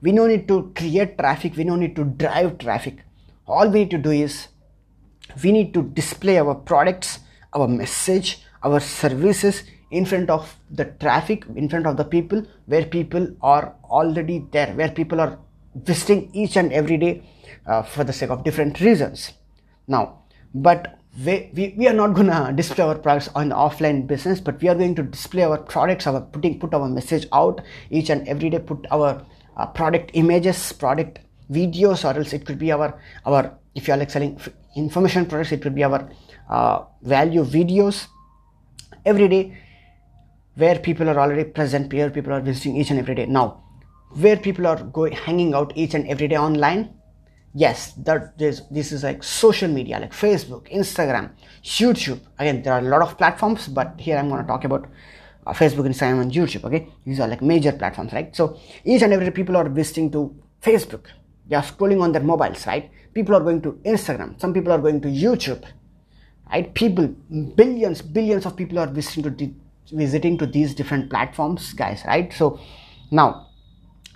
We 0.02 0.12
no 0.12 0.26
need 0.26 0.48
to 0.48 0.72
create 0.76 1.18
traffic 1.18 1.56
we 1.56 1.64
no 1.64 1.76
need 1.76 1.96
to 1.96 2.04
drive 2.06 2.58
traffic. 2.58 3.04
All 3.48 3.70
we 3.70 3.80
need 3.80 3.92
to 3.92 3.98
do 3.98 4.12
is 4.12 4.48
we 5.44 5.52
need 5.52 5.74
to 5.74 5.84
display 5.84 6.38
our 6.40 6.56
products 6.56 7.20
our 7.54 7.68
message 7.68 8.44
our 8.64 8.80
services 8.80 9.64
in 9.92 10.06
front 10.06 10.30
of 10.30 10.56
the 10.70 10.86
traffic 10.86 11.46
in 11.56 11.68
front 11.68 11.86
of 11.86 11.98
the 11.98 12.06
people 12.06 12.44
where 12.66 12.86
people 12.86 13.28
are 13.42 13.76
already 13.86 14.46
there 14.52 14.74
where 14.74 14.90
people 14.90 15.20
are 15.20 15.38
visiting 15.76 16.30
each 16.34 16.56
and 16.58 16.72
every 16.72 16.98
day 16.98 17.24
uh, 17.66 17.82
for 17.82 18.04
the 18.04 18.14
sake 18.14 18.30
of 18.30 18.44
different 18.44 18.80
reasons. 18.82 19.34
Now 19.88 20.21
but 20.54 20.98
we, 21.26 21.52
we, 21.54 21.74
we 21.78 21.88
are 21.88 21.94
not 21.94 22.14
gonna 22.14 22.54
display 22.56 22.86
our 22.86 22.98
products 22.98 23.30
on 23.36 23.50
the 23.50 23.56
offline 23.56 24.08
business 24.08 24.40
but 24.40 24.62
we 24.62 24.70
are 24.70 24.76
going 24.76 24.96
to 24.96 25.04
display 25.04 25.44
our 25.44 25.58
products 25.58 26.08
our 26.08 26.22
putting 26.22 26.60
put 26.60 26.74
our 26.74 26.88
message 26.88 27.28
out 27.34 27.62
each 27.90 28.10
and 28.10 28.28
every 28.28 28.50
day 28.50 28.60
put 28.60 28.86
our 28.92 29.26
uh, 29.58 29.66
product 29.66 30.12
images 30.14 30.72
product 30.72 31.20
videos 31.52 32.06
or 32.06 32.18
else 32.18 32.32
it 32.32 32.46
could 32.46 32.58
be 32.58 32.72
our 32.72 32.98
our 33.26 33.58
if 33.76 33.88
you 33.88 33.94
are 33.94 33.98
like 33.98 34.10
selling 34.10 34.40
information 34.76 35.26
products 35.26 35.52
it 35.52 35.62
could 35.62 35.76
be 35.76 35.84
our 35.84 36.10
uh, 36.52 36.84
value 37.02 37.44
videos. 37.44 38.08
Every 39.06 39.28
day 39.28 39.58
where 40.56 40.78
people 40.78 41.10
are 41.10 41.18
already 41.18 41.46
present 41.46 41.92
where 41.94 42.10
people 42.10 42.34
are 42.34 42.42
visiting 42.42 42.76
each 42.76 42.92
and 42.92 43.00
every 43.00 43.16
day. 43.16 43.26
Now 43.26 43.64
where 44.14 44.38
people 44.38 44.68
are 44.68 44.84
going 44.84 45.14
hanging 45.14 45.54
out 45.54 45.72
each 45.76 45.94
and 45.94 46.06
every 46.08 46.28
day 46.28 46.36
online 46.36 46.94
yes 47.54 47.94
that 47.94 48.38
this 48.38 48.62
this 48.72 48.92
is 48.92 49.04
like 49.04 49.24
social 49.24 49.68
media 49.68 50.00
like 50.00 50.14
facebook 50.14 50.72
instagram 50.72 51.30
youtube. 51.64 52.20
Again 52.40 52.62
there 52.64 52.74
are 52.74 52.80
a 52.80 52.84
lot 52.84 53.02
of 53.02 53.18
platforms 53.18 53.68
but 53.68 54.00
here 54.00 54.18
i'm 54.18 54.30
going 54.30 54.42
to 54.42 54.48
talk 54.48 54.64
about 54.64 54.88
uh, 55.46 55.54
facebook 55.54 55.86
instagram 55.88 56.22
and 56.22 56.32
youtube 56.32 56.64
okay? 56.64 56.88
These 57.06 57.20
are 57.20 57.28
like 57.28 57.42
major 57.42 57.74
platforms 57.74 58.14
right? 58.14 58.34
So 58.36 58.58
each 58.86 59.02
and 59.02 59.12
every 59.12 59.32
people 59.32 59.58
are 59.58 59.68
visiting 59.68 60.12
to 60.12 60.34
facebook. 60.62 61.06
They 61.48 61.56
are 61.56 61.64
scrolling 61.64 62.02
on 62.02 62.14
their 62.14 62.24
mobiles 62.24 62.66
right? 62.68 62.90
People 63.14 63.36
are 63.36 63.42
going 63.42 63.62
to 63.64 63.74
instagram. 63.84 64.40
Some 64.40 64.54
people 64.54 64.72
are 64.72 64.80
going 64.80 65.02
to 65.02 65.10
youtube 65.10 65.66
right? 66.52 66.74
People 66.74 67.08
billions 67.56 68.02
billions 68.02 68.46
of 68.46 68.56
people 68.56 68.80
are 68.80 68.88
visiting 68.88 69.24
to 69.24 69.30
the, 69.30 69.54
visiting 69.92 70.38
to 70.38 70.46
these 70.46 70.74
different 70.74 71.10
platforms 71.10 71.74
guys 71.74 72.04
right? 72.06 72.32
So 72.32 72.60
now 73.10 73.48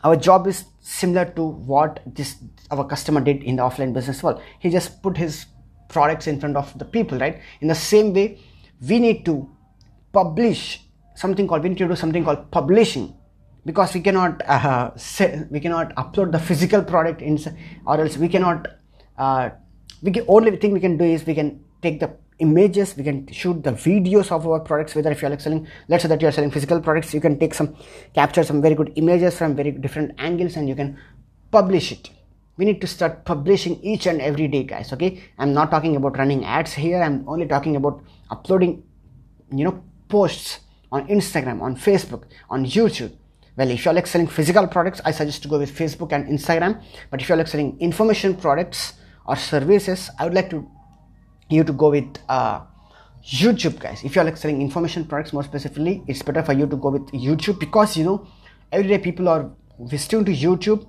our 0.05 0.15
job 0.15 0.47
is 0.47 0.65
similar 0.85 1.25
to 1.25 1.43
what 1.43 1.99
this 2.05 2.35
our 2.69 2.85
customer 2.85 3.19
did 3.19 3.43
in 3.43 3.55
the 3.55 3.63
offline 3.63 3.91
business 3.91 4.21
world. 4.21 4.41
He 4.59 4.69
just 4.69 5.01
put 5.01 5.17
his 5.17 5.47
products 5.89 6.27
in 6.27 6.39
front 6.39 6.55
of 6.55 6.77
the 6.77 6.85
people 6.85 7.17
right? 7.17 7.41
In 7.61 7.67
the 7.67 7.75
same 7.75 8.13
way 8.13 8.39
we 8.87 8.99
need 8.99 9.25
to 9.25 9.49
publish 10.13 10.81
something 11.15 11.47
called 11.47 11.63
we 11.63 11.69
need 11.69 11.79
to 11.79 11.87
do 11.87 11.95
something 11.95 12.23
called 12.23 12.51
publishing 12.51 13.15
because 13.65 13.95
we 13.95 14.01
cannot 14.01 14.47
uh, 14.47 14.95
say, 14.95 15.43
we 15.49 15.59
cannot 15.59 15.95
upload 15.95 16.31
the 16.31 16.39
physical 16.39 16.83
product 16.83 17.21
in 17.21 17.39
or 17.87 17.99
else 17.99 18.17
we 18.17 18.29
cannot 18.29 18.67
uh, 19.17 19.49
we 20.03 20.11
can 20.11 20.25
only 20.27 20.55
thing 20.57 20.71
we 20.71 20.79
can 20.79 20.97
do 20.97 21.03
is 21.03 21.25
we 21.25 21.33
can 21.33 21.63
take 21.81 21.99
the 21.99 22.15
images 22.39 22.95
we 22.97 23.03
can 23.03 23.25
shoot 23.31 23.63
the 23.63 23.71
videos 23.71 24.31
of 24.31 24.45
our 24.45 24.59
products 24.59 24.93
whether 24.93 25.11
if 25.11 25.21
you're 25.21 25.29
like 25.29 25.39
selling 25.39 25.65
let's 25.87 26.03
say 26.03 26.09
that 26.09 26.21
you're 26.21 26.31
selling 26.31 26.51
physical 26.51 26.81
products 26.81 27.13
you 27.13 27.21
can 27.21 27.39
take 27.39 27.53
some 27.53 27.75
capture 28.13 28.43
some 28.43 28.61
very 28.61 28.75
good 28.75 28.91
images 28.95 29.37
from 29.37 29.55
very 29.55 29.71
different 29.71 30.11
angles 30.17 30.57
and 30.57 30.67
you 30.67 30.75
can 30.75 30.97
publish 31.51 31.91
it. 31.91 32.09
We 32.57 32.65
need 32.65 32.81
to 32.81 32.87
start 32.87 33.25
publishing 33.25 33.81
each 33.81 34.05
and 34.07 34.21
every 34.21 34.47
day 34.47 34.63
guys 34.63 34.91
okay? 34.93 35.23
I'm 35.37 35.53
not 35.53 35.71
talking 35.71 35.95
about 35.95 36.17
running 36.17 36.43
ads 36.43 36.73
here. 36.73 37.01
I'm 37.01 37.27
only 37.27 37.47
talking 37.47 37.75
about 37.75 38.03
uploading 38.29 38.83
you 39.51 39.63
know 39.63 39.83
posts 40.09 40.59
on 40.91 41.07
instagram 41.07 41.61
on 41.61 41.75
facebook 41.75 42.23
on 42.49 42.65
youtube. 42.65 43.13
Well 43.55 43.69
if 43.69 43.85
you're 43.85 43.93
like 43.93 44.07
selling 44.07 44.27
physical 44.27 44.67
products 44.67 44.99
i 45.05 45.11
suggest 45.11 45.43
to 45.43 45.47
go 45.47 45.57
with 45.57 45.71
facebook 45.71 46.11
and 46.11 46.27
instagram. 46.27 46.83
But 47.09 47.21
if 47.21 47.29
you're 47.29 47.37
like 47.37 47.47
selling 47.47 47.77
information 47.79 48.35
products 48.35 48.93
or 49.25 49.35
services 49.35 50.09
i 50.19 50.25
would 50.25 50.33
like 50.33 50.49
to 50.49 50.69
you 51.49 51.63
to 51.63 51.73
go 51.73 51.91
with 51.91 52.17
uh, 52.29 52.61
youtube 53.23 53.79
guys. 53.79 54.03
If 54.03 54.15
you're 54.15 54.23
like 54.23 54.37
selling 54.37 54.61
information 54.61 55.05
products 55.05 55.33
more 55.33 55.43
specifically 55.43 56.03
it's 56.07 56.21
better 56.21 56.43
for 56.43 56.53
you 56.53 56.67
to 56.67 56.75
go 56.75 56.89
with 56.89 57.07
youtube 57.11 57.59
because 57.59 57.97
you 57.97 58.03
know 58.03 58.27
every 58.71 58.87
day 58.87 58.97
people 58.97 59.27
are 59.27 59.51
visiting 59.79 60.25
to 60.25 60.31
youtube 60.31 60.87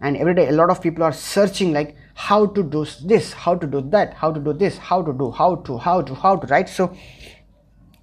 and 0.00 0.16
every 0.16 0.34
day 0.34 0.48
a 0.48 0.52
lot 0.52 0.70
of 0.70 0.82
people 0.82 1.02
are 1.02 1.12
searching 1.12 1.72
like 1.72 1.96
how 2.14 2.46
to 2.46 2.62
do 2.62 2.86
this 3.04 3.32
how 3.32 3.54
to 3.54 3.66
do 3.66 3.80
that 3.80 4.14
how 4.14 4.32
to 4.32 4.40
do 4.40 4.52
this 4.52 4.78
how 4.78 5.02
to 5.02 5.12
do 5.12 5.30
how 5.30 5.54
to 5.56 5.78
how 5.78 6.00
to 6.00 6.14
how 6.14 6.36
to 6.36 6.46
right? 6.46 6.68
So 6.68 6.96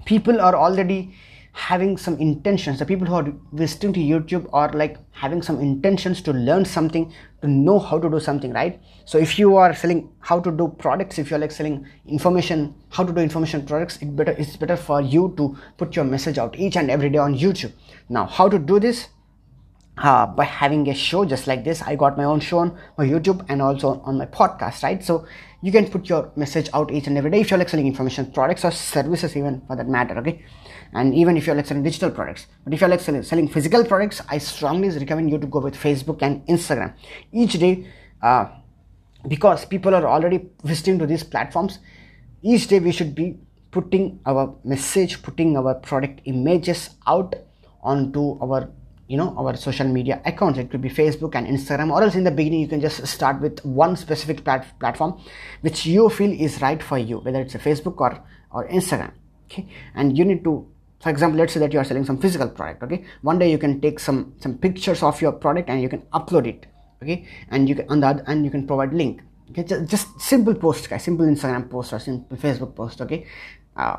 people 0.05 0.39
are 0.39 0.55
already 0.55 1.15
having 1.53 1.97
some 1.97 2.17
intentions. 2.17 2.79
The 2.79 2.85
people 2.85 3.05
who 3.05 3.13
are 3.13 3.33
visiting 3.51 3.93
to 3.93 3.99
youtube 3.99 4.49
are 4.51 4.71
like 4.73 4.97
having 5.11 5.41
some 5.43 5.59
intentions 5.59 6.21
to 6.23 6.33
learn 6.33 6.65
something 6.65 7.13
to 7.41 7.47
know 7.47 7.77
how 7.77 7.99
to 7.99 8.09
do 8.09 8.19
something 8.19 8.51
right? 8.51 8.81
So 9.05 9.19
if 9.19 9.37
you 9.37 9.55
are 9.55 9.73
selling 9.75 10.09
how 10.19 10.39
to 10.39 10.51
do 10.51 10.67
products 10.79 11.19
if 11.19 11.29
you're 11.29 11.39
like 11.39 11.51
selling 11.51 11.85
information 12.07 12.73
how 12.89 13.03
to 13.03 13.13
do 13.13 13.21
information 13.21 13.65
products 13.67 13.97
it 14.01 14.15
better 14.15 14.31
it's 14.31 14.57
better 14.57 14.75
for 14.75 14.99
you 15.01 15.33
to 15.37 15.55
put 15.77 15.95
your 15.95 16.05
message 16.05 16.39
out 16.39 16.57
each 16.57 16.75
and 16.75 16.89
every 16.89 17.09
day 17.09 17.19
on 17.19 17.37
youtube. 17.37 17.71
Now 18.09 18.25
how 18.25 18.49
to 18.49 18.57
do 18.57 18.79
this? 18.79 19.09
Uh, 19.95 20.25
by 20.25 20.43
having 20.43 20.89
a 20.89 20.95
show 20.95 21.23
just 21.23 21.45
like 21.45 21.63
this. 21.63 21.83
I 21.83 21.95
got 21.95 22.17
my 22.17 22.23
own 22.23 22.39
show 22.39 22.57
on 22.57 22.75
my 22.97 23.05
youtube 23.05 23.45
and 23.47 23.61
also 23.61 24.01
on 24.05 24.17
my 24.17 24.25
podcast 24.25 24.81
right? 24.81 25.03
So 25.03 25.27
you 25.61 25.71
can 25.71 25.87
put 25.87 26.09
your 26.09 26.31
message 26.35 26.67
out 26.73 26.91
each 26.91 27.05
and 27.05 27.15
every 27.15 27.29
day 27.29 27.41
if 27.41 27.51
you're 27.51 27.59
like 27.59 27.69
selling 27.69 27.85
information 27.85 28.31
products 28.31 28.65
or 28.65 28.71
services 28.71 29.37
even 29.37 29.61
for 29.67 29.75
that 29.75 29.87
matter 29.87 30.17
okay 30.17 30.43
and 30.93 31.13
even 31.13 31.37
if 31.37 31.47
you're 31.47 31.55
like 31.55 31.65
selling 31.65 31.83
digital 31.83 32.11
products 32.11 32.47
but 32.63 32.73
if 32.73 32.81
you're 32.81 32.89
like 32.89 33.01
selling, 33.01 33.47
physical 33.47 33.83
products 33.83 34.21
i 34.29 34.37
strongly 34.37 34.89
recommend 34.89 35.29
you 35.29 35.37
to 35.37 35.47
go 35.47 35.59
with 35.59 35.75
facebook 35.75 36.21
and 36.21 36.45
instagram. 36.47 36.93
Each 37.31 37.53
day 37.53 37.87
uh, 38.21 38.45
because 39.27 39.65
people 39.65 39.95
are 39.95 40.05
already 40.05 40.49
visiting 40.63 40.99
to 40.99 41.05
these 41.05 41.23
platforms 41.23 41.79
each 42.41 42.67
day 42.67 42.79
we 42.79 42.91
should 42.91 43.15
be 43.15 43.37
putting 43.71 44.19
our 44.25 44.55
message 44.63 45.21
putting 45.21 45.57
our 45.57 45.75
product 45.75 46.21
images 46.25 46.91
out 47.07 47.35
onto 47.81 48.39
our 48.41 48.69
you 49.07 49.17
know 49.17 49.35
our 49.37 49.55
social 49.57 49.87
media 49.87 50.21
accounts. 50.25 50.57
It 50.57 50.71
could 50.71 50.81
be 50.81 50.89
facebook 50.89 51.35
and 51.35 51.47
instagram 51.47 51.91
or 51.91 52.01
else 52.03 52.15
in 52.15 52.23
the 52.23 52.31
beginning 52.31 52.61
you 52.61 52.67
can 52.67 52.81
just 52.81 53.05
start 53.05 53.41
with 53.41 53.63
one 53.65 53.95
specific 53.95 54.43
plat- 54.43 54.79
platform 54.79 55.19
which 55.61 55.85
you 55.85 56.09
feel 56.09 56.31
is 56.31 56.61
right 56.61 56.81
for 56.81 56.97
you 56.97 57.17
whether 57.19 57.41
it's 57.41 57.55
a 57.55 57.59
facebook 57.59 57.99
or 57.99 58.23
or 58.51 58.67
instagram 58.69 59.11
okay? 59.45 59.67
And 59.95 60.17
you 60.17 60.25
need 60.25 60.43
to 60.43 60.67
for 61.03 61.09
example 61.09 61.37
let's 61.39 61.53
say 61.53 61.59
that 61.59 61.73
you 61.73 61.79
are 61.79 61.83
selling 61.83 62.05
some 62.05 62.17
physical 62.17 62.47
product 62.47 62.81
okay? 62.83 63.03
One 63.21 63.37
day 63.39 63.51
you 63.51 63.57
can 63.57 63.81
take 63.81 63.99
some 63.99 64.33
some 64.39 64.57
pictures 64.57 65.03
of 65.03 65.21
your 65.21 65.33
product 65.33 65.69
and 65.69 65.81
you 65.81 65.89
can 65.89 66.01
upload 66.13 66.47
it 66.47 66.65
okay? 67.01 67.27
And 67.49 67.67
you 67.67 67.75
can 67.75 67.89
on 67.89 67.99
the 67.99 68.07
other, 68.07 68.23
and 68.27 68.45
you 68.45 68.51
can 68.51 68.65
provide 68.65 68.93
link 68.93 69.21
okay? 69.51 69.63
Just, 69.63 69.89
just 69.89 70.21
simple 70.21 70.55
post 70.55 70.89
guys 70.89 71.03
simple 71.03 71.25
instagram 71.25 71.69
post 71.69 71.93
or 71.93 71.99
simple 71.99 72.37
facebook 72.37 72.75
post 72.75 73.01
okay? 73.01 73.25
Uh, 73.75 73.97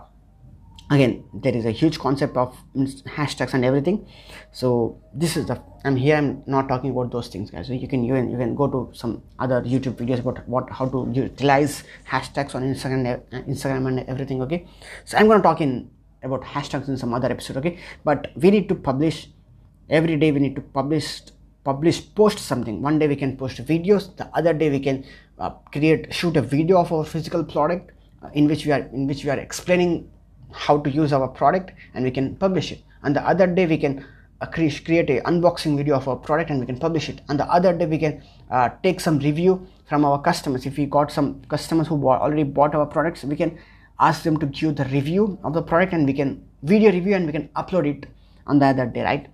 again 0.91 1.25
there 1.35 1.55
is 1.55 1.65
a 1.65 1.71
huge 1.71 1.99
concept 1.99 2.37
of 2.37 2.57
hashtags 3.17 3.55
and 3.55 3.65
everything. 3.65 4.07
So 4.53 5.01
this 5.13 5.37
is 5.37 5.47
the 5.47 5.61
i'm 5.85 5.97
here 5.97 6.17
i'm 6.17 6.43
not 6.47 6.69
talking 6.69 6.91
about 6.91 7.11
those 7.11 7.29
things 7.29 7.51
guys. 7.51 7.67
So 7.67 7.75
you 7.75 7.89
can 7.89 8.05
you 8.05 8.15
can, 8.15 8.31
you 8.31 8.39
can 8.39 8.55
go 8.55 8.67
to 8.69 8.91
some 8.95 9.23
other 9.39 9.63
youtube 9.63 9.97
videos 9.97 10.21
about 10.21 10.47
what 10.49 10.71
how 10.71 10.87
to 10.89 11.09
utilize 11.13 11.85
hashtags 12.09 12.55
on 12.55 12.63
instagram 12.63 13.23
instagram 13.33 13.89
and 13.89 14.09
everything 14.09 14.41
okay? 14.43 14.67
So 15.05 15.19
i'm 15.19 15.27
going 15.27 15.39
to 15.39 15.43
talk 15.43 15.61
in 15.61 15.91
about 16.25 16.43
hashtags 16.43 16.89
in 16.89 16.97
some 16.97 17.15
other 17.15 17.31
episode 17.31 17.57
okay? 17.59 17.79
But 18.05 18.33
we 18.37 18.51
need 18.51 18.69
to 18.69 18.75
publish 18.75 19.29
every 19.89 20.17
day 20.17 20.33
we 20.33 20.41
need 20.41 20.57
to 20.57 20.63
publish 20.63 21.21
publish 21.65 22.15
post 22.15 22.39
something. 22.39 22.83
One 22.83 22.99
day 22.99 23.09
we 23.09 23.17
can 23.17 23.37
post 23.37 23.57
videos 23.65 24.15
the 24.17 24.29
other 24.35 24.53
day 24.53 24.71
we 24.71 24.81
can 24.81 25.05
uh, 25.39 25.51
create 25.73 26.13
shoot 26.13 26.37
a 26.37 26.43
video 26.43 26.79
of 26.79 26.93
our 26.93 27.05
physical 27.05 27.45
product 27.45 27.93
uh, 28.23 28.29
in 28.35 28.47
which 28.47 28.67
we 28.67 28.73
are 28.73 28.81
in 28.93 29.07
which 29.07 29.25
we 29.25 29.31
are 29.31 29.39
explaining 29.39 30.11
how 30.53 30.79
to 30.79 30.91
use 30.91 31.13
our 31.13 31.29
product 31.29 31.73
and 31.95 32.05
we 32.05 32.11
can 32.11 32.37
publish 32.37 32.73
it. 32.73 32.83
And 33.03 33.17
the 33.17 33.27
other 33.27 33.47
day 33.47 33.67
we 33.67 33.79
can 33.79 34.05
uh, 34.41 34.47
create 34.47 35.11
a 35.11 35.21
unboxing 35.23 35.77
video 35.77 35.97
of 35.97 36.09
our 36.09 36.17
product 36.17 36.51
and 36.51 36.61
we 36.61 36.67
can 36.67 36.79
publish 36.79 37.09
it. 37.09 37.21
And 37.29 37.39
the 37.39 37.47
other 37.47 37.77
day 37.77 37.87
we 37.87 37.99
can 37.99 38.23
uh, 38.51 38.71
take 38.83 39.01
some 39.01 39.19
review 39.19 39.67
from 39.89 40.05
our 40.05 40.21
customers. 40.21 40.67
If 40.67 40.77
we 40.77 40.87
got 40.87 41.11
some 41.11 41.43
customers 41.49 41.89
who 41.89 41.97
bought, 41.97 42.21
already 42.21 42.45
bought 42.45 42.75
our 42.75 42.87
products 42.87 43.25
we 43.25 43.37
can 43.37 43.59
ask 44.01 44.23
them 44.23 44.37
to 44.39 44.47
give 44.47 44.77
the 44.77 44.85
review 44.87 45.39
of 45.45 45.55
the 45.55 45.63
product 45.63 45.93
and 45.93 46.07
we 46.07 46.13
can 46.13 46.45
video 46.63 46.91
review 46.91 47.15
and 47.15 47.27
we 47.27 47.33
can 47.33 47.49
upload 47.57 47.87
it 47.87 48.09
on 48.47 48.59
the 48.59 48.67
other 48.67 48.87
day 48.87 49.03
right? 49.03 49.27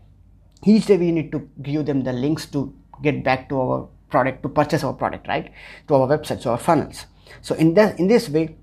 Each 0.64 0.86
day 0.86 0.96
we 0.96 1.10
need 1.12 1.32
to 1.32 1.48
give 1.62 1.86
them 1.86 2.02
the 2.02 2.12
links 2.12 2.46
to 2.46 2.74
get 3.02 3.24
back 3.24 3.48
to 3.48 3.60
our 3.60 3.88
product 4.10 4.42
to 4.42 4.48
purchase 4.48 4.84
our 4.84 4.92
product 4.92 5.26
right? 5.28 5.52
To 5.88 5.94
our 5.94 6.08
website 6.08 6.42
so 6.42 6.50
our 6.52 6.58
funnels. 6.58 7.06
So 7.40 7.54
in 7.54 7.74
this 7.74 7.98
in 7.98 8.08
this 8.08 8.28
way 8.28 8.56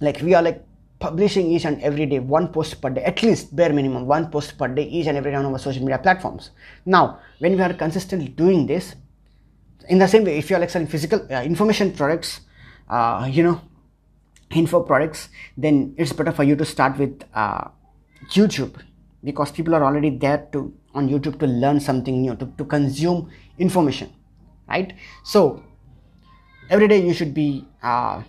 like 0.00 0.20
we 0.22 0.34
are 0.34 0.42
like 0.42 0.64
publishing 0.98 1.46
each 1.50 1.64
and 1.64 1.80
every 1.82 2.06
day 2.06 2.18
one 2.18 2.48
post 2.48 2.80
per 2.80 2.90
day 2.90 3.02
at 3.02 3.22
least 3.22 3.54
bare 3.54 3.72
minimum 3.72 4.06
one 4.06 4.30
post 4.30 4.56
per 4.58 4.68
day 4.68 4.84
each 4.84 5.06
and 5.06 5.16
every 5.16 5.30
day 5.30 5.36
on 5.36 5.46
our 5.46 5.58
social 5.58 5.82
media 5.82 5.98
platforms. 5.98 6.50
Now 6.86 7.20
when 7.38 7.56
we 7.56 7.62
are 7.62 7.74
consistently 7.74 8.28
doing 8.28 8.66
this 8.66 8.94
in 9.88 9.98
the 9.98 10.08
same 10.08 10.24
way 10.24 10.38
if 10.38 10.50
you 10.50 10.56
are 10.56 10.60
like 10.60 10.70
selling 10.70 10.86
physical 10.88 11.26
uh, 11.30 11.42
information 11.42 11.92
products 11.92 12.40
uh, 12.88 13.28
you 13.30 13.42
know 13.42 13.60
info 14.52 14.82
products 14.82 15.28
then 15.56 15.94
it's 15.96 16.12
better 16.12 16.32
for 16.32 16.44
you 16.44 16.56
to 16.56 16.64
start 16.64 16.98
with 16.98 17.22
uh, 17.34 17.68
youtube 18.30 18.80
because 19.24 19.50
people 19.50 19.74
are 19.74 19.84
already 19.84 20.10
there 20.10 20.46
to 20.52 20.72
on 20.94 21.08
youtube 21.08 21.38
to 21.38 21.46
learn 21.46 21.80
something 21.80 22.20
new 22.22 22.34
to, 22.36 22.46
to 22.58 22.64
consume 22.64 23.30
information 23.58 24.12
right? 24.68 24.94
So 25.22 25.62
every 26.70 26.88
day 26.88 27.00
you 27.06 27.14
should 27.14 27.34
be 27.34 27.66
uh, 27.82 28.22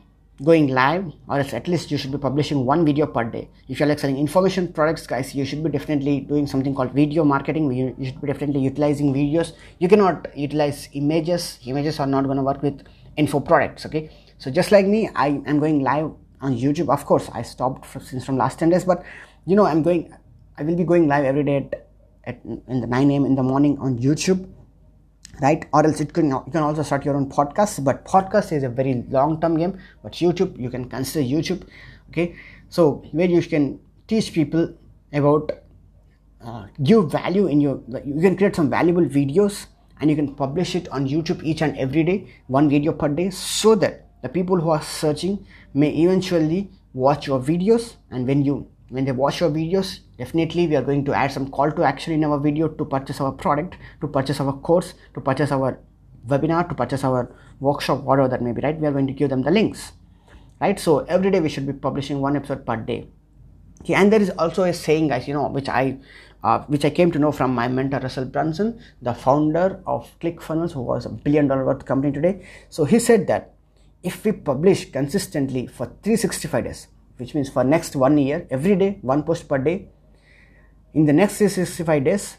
going 0.43 0.67
live 0.67 1.05
or 1.27 1.39
else 1.39 1.53
at 1.53 1.67
least 1.67 1.91
you 1.91 1.97
should 1.97 2.11
be 2.11 2.17
publishing 2.17 2.65
one 2.65 2.85
video 2.85 3.05
per 3.05 3.23
day. 3.23 3.49
If 3.69 3.79
you're 3.79 3.87
like 3.87 3.99
selling 3.99 4.17
information 4.17 4.73
products 4.73 5.07
guys 5.07 5.33
you 5.35 5.45
should 5.45 5.63
be 5.63 5.69
definitely 5.69 6.21
doing 6.21 6.47
something 6.47 6.75
called 6.75 6.91
video 6.91 7.23
marketing 7.23 7.71
you, 7.71 7.95
you 7.97 8.07
should 8.07 8.21
be 8.21 8.27
definitely 8.27 8.61
utilizing 8.61 9.13
videos. 9.13 9.53
You 9.79 9.87
cannot 9.87 10.35
utilize 10.35 10.89
images. 10.93 11.59
Images 11.65 11.99
are 11.99 12.07
not 12.07 12.25
going 12.25 12.37
to 12.37 12.43
work 12.43 12.61
with 12.61 12.83
info 13.15 13.39
products 13.39 13.85
okay 13.85 14.09
so 14.43 14.51
just 14.51 14.71
like 14.75 14.85
me 14.85 15.09
i 15.15 15.27
am 15.51 15.59
going 15.59 15.79
live 15.79 16.11
on 16.41 16.57
youtube. 16.57 16.89
Of 16.89 17.05
course 17.05 17.29
i 17.33 17.41
stopped 17.41 17.85
for, 17.85 17.99
since 17.99 18.25
from 18.25 18.37
last 18.37 18.59
10 18.59 18.69
days 18.69 18.83
but 18.83 19.03
you 19.45 19.55
know 19.55 19.65
i'm 19.65 19.81
going 19.83 20.13
i 20.57 20.63
will 20.63 20.75
be 20.75 20.83
going 20.83 21.07
live 21.07 21.23
every 21.23 21.43
day 21.43 21.57
at, 21.57 21.87
at 22.25 22.41
in 22.67 22.81
the 22.81 22.87
9 22.87 23.11
a.m 23.11 23.25
in 23.25 23.35
the 23.35 23.43
morning 23.43 23.77
on 23.79 23.97
youtube 23.99 24.49
right? 25.41 25.65
Or 25.73 25.85
else 25.85 25.99
it 25.99 26.13
can 26.13 26.29
you 26.29 26.51
can 26.51 26.63
also 26.63 26.83
start 26.83 27.05
your 27.05 27.15
own 27.15 27.29
podcast 27.29 27.83
but 27.83 28.05
podcast 28.05 28.51
is 28.51 28.63
a 28.63 28.69
very 28.69 29.03
long 29.09 29.39
term 29.41 29.57
game. 29.57 29.79
But 30.03 30.13
youtube 30.13 30.59
you 30.59 30.69
can 30.69 30.89
consider 30.89 31.25
youtube 31.25 31.67
okay? 32.09 32.35
So 32.69 33.03
where 33.11 33.27
you 33.27 33.41
can 33.41 33.79
teach 34.07 34.33
people 34.33 34.73
about 35.11 35.51
uh, 36.41 36.67
give 36.83 37.11
value 37.11 37.47
in 37.47 37.61
your 37.61 37.81
you 38.05 38.21
can 38.21 38.35
create 38.35 38.55
some 38.55 38.69
valuable 38.69 39.05
videos 39.05 39.67
and 39.99 40.09
you 40.09 40.15
can 40.15 40.35
publish 40.35 40.75
it 40.75 40.89
on 40.89 41.07
youtube 41.07 41.41
each 41.43 41.61
and 41.61 41.77
every 41.77 42.03
day 42.03 42.27
one 42.47 42.67
video 42.67 42.91
per 42.91 43.07
day 43.07 43.29
so 43.29 43.75
that 43.75 44.09
the 44.23 44.29
people 44.29 44.59
who 44.59 44.69
are 44.69 44.81
searching 44.81 45.45
may 45.73 45.89
eventually 46.03 46.69
watch 46.93 47.27
your 47.27 47.39
videos 47.39 47.95
and 48.09 48.27
when 48.27 48.43
you 48.43 48.67
when 48.89 49.05
they 49.05 49.11
watch 49.11 49.39
your 49.39 49.49
videos 49.49 49.99
definitely 50.17 50.67
we 50.67 50.75
are 50.75 50.83
going 50.89 51.03
to 51.05 51.13
add 51.13 51.31
some 51.31 51.49
call 51.49 51.71
to 51.71 51.83
action 51.83 52.13
in 52.13 52.23
our 52.23 52.39
video 52.39 52.67
to 52.67 52.85
purchase 52.85 53.19
our 53.19 53.31
product 53.31 53.75
to 54.01 54.07
purchase 54.07 54.39
our 54.39 54.53
course 54.67 54.93
to 55.15 55.21
purchase 55.21 55.51
our 55.51 55.79
webinar 56.27 56.67
to 56.69 56.75
purchase 56.75 57.03
our 57.03 57.23
workshop 57.59 58.03
whatever 58.03 58.27
that 58.27 58.41
may 58.41 58.51
be 58.51 58.61
right? 58.61 58.79
We 58.79 58.87
are 58.87 58.91
going 58.91 59.07
to 59.07 59.13
give 59.13 59.29
them 59.29 59.41
the 59.41 59.51
links 59.51 59.93
right? 60.61 60.79
So 60.79 60.99
every 60.99 61.31
day 61.31 61.39
we 61.39 61.49
should 61.49 61.65
be 61.65 61.73
publishing 61.73 62.21
one 62.21 62.37
episode 62.37 62.65
per 62.65 62.77
day. 62.77 63.07
Okay 63.81 63.95
and 63.95 64.13
there 64.13 64.21
is 64.21 64.29
also 64.31 64.63
a 64.63 64.73
saying 64.73 65.07
guys 65.09 65.27
you 65.27 65.33
know 65.33 65.47
which 65.47 65.67
i 65.67 65.97
uh, 66.43 66.59
which 66.67 66.85
i 66.85 66.89
came 66.89 67.11
to 67.11 67.19
know 67.19 67.31
from 67.31 67.53
my 67.53 67.67
mentor 67.67 67.99
russell 67.99 68.25
brunson 68.25 68.79
the 69.01 69.13
founder 69.13 69.81
of 69.87 70.13
clickfunnels 70.21 70.71
who 70.73 70.81
was 70.81 71.05
a 71.05 71.09
billion 71.09 71.47
dollar 71.47 71.65
worth 71.65 71.85
company 71.85 72.13
today. 72.13 72.45
So 72.69 72.85
he 72.85 72.99
said 72.99 73.27
that 73.27 73.52
if 74.03 74.23
we 74.25 74.31
publish 74.31 74.91
consistently 74.91 75.67
for 75.67 75.85
365 76.03 76.63
days 76.63 76.87
which 77.17 77.33
means 77.33 77.49
for 77.49 77.63
next 77.63 77.95
one 77.95 78.17
year 78.17 78.45
every 78.49 78.75
day 78.75 78.97
one 79.01 79.23
post 79.23 79.47
per 79.47 79.57
day 79.57 79.89
in 80.93 81.05
the 81.05 81.13
next 81.13 81.37
365 81.37 82.03
days 82.03 82.37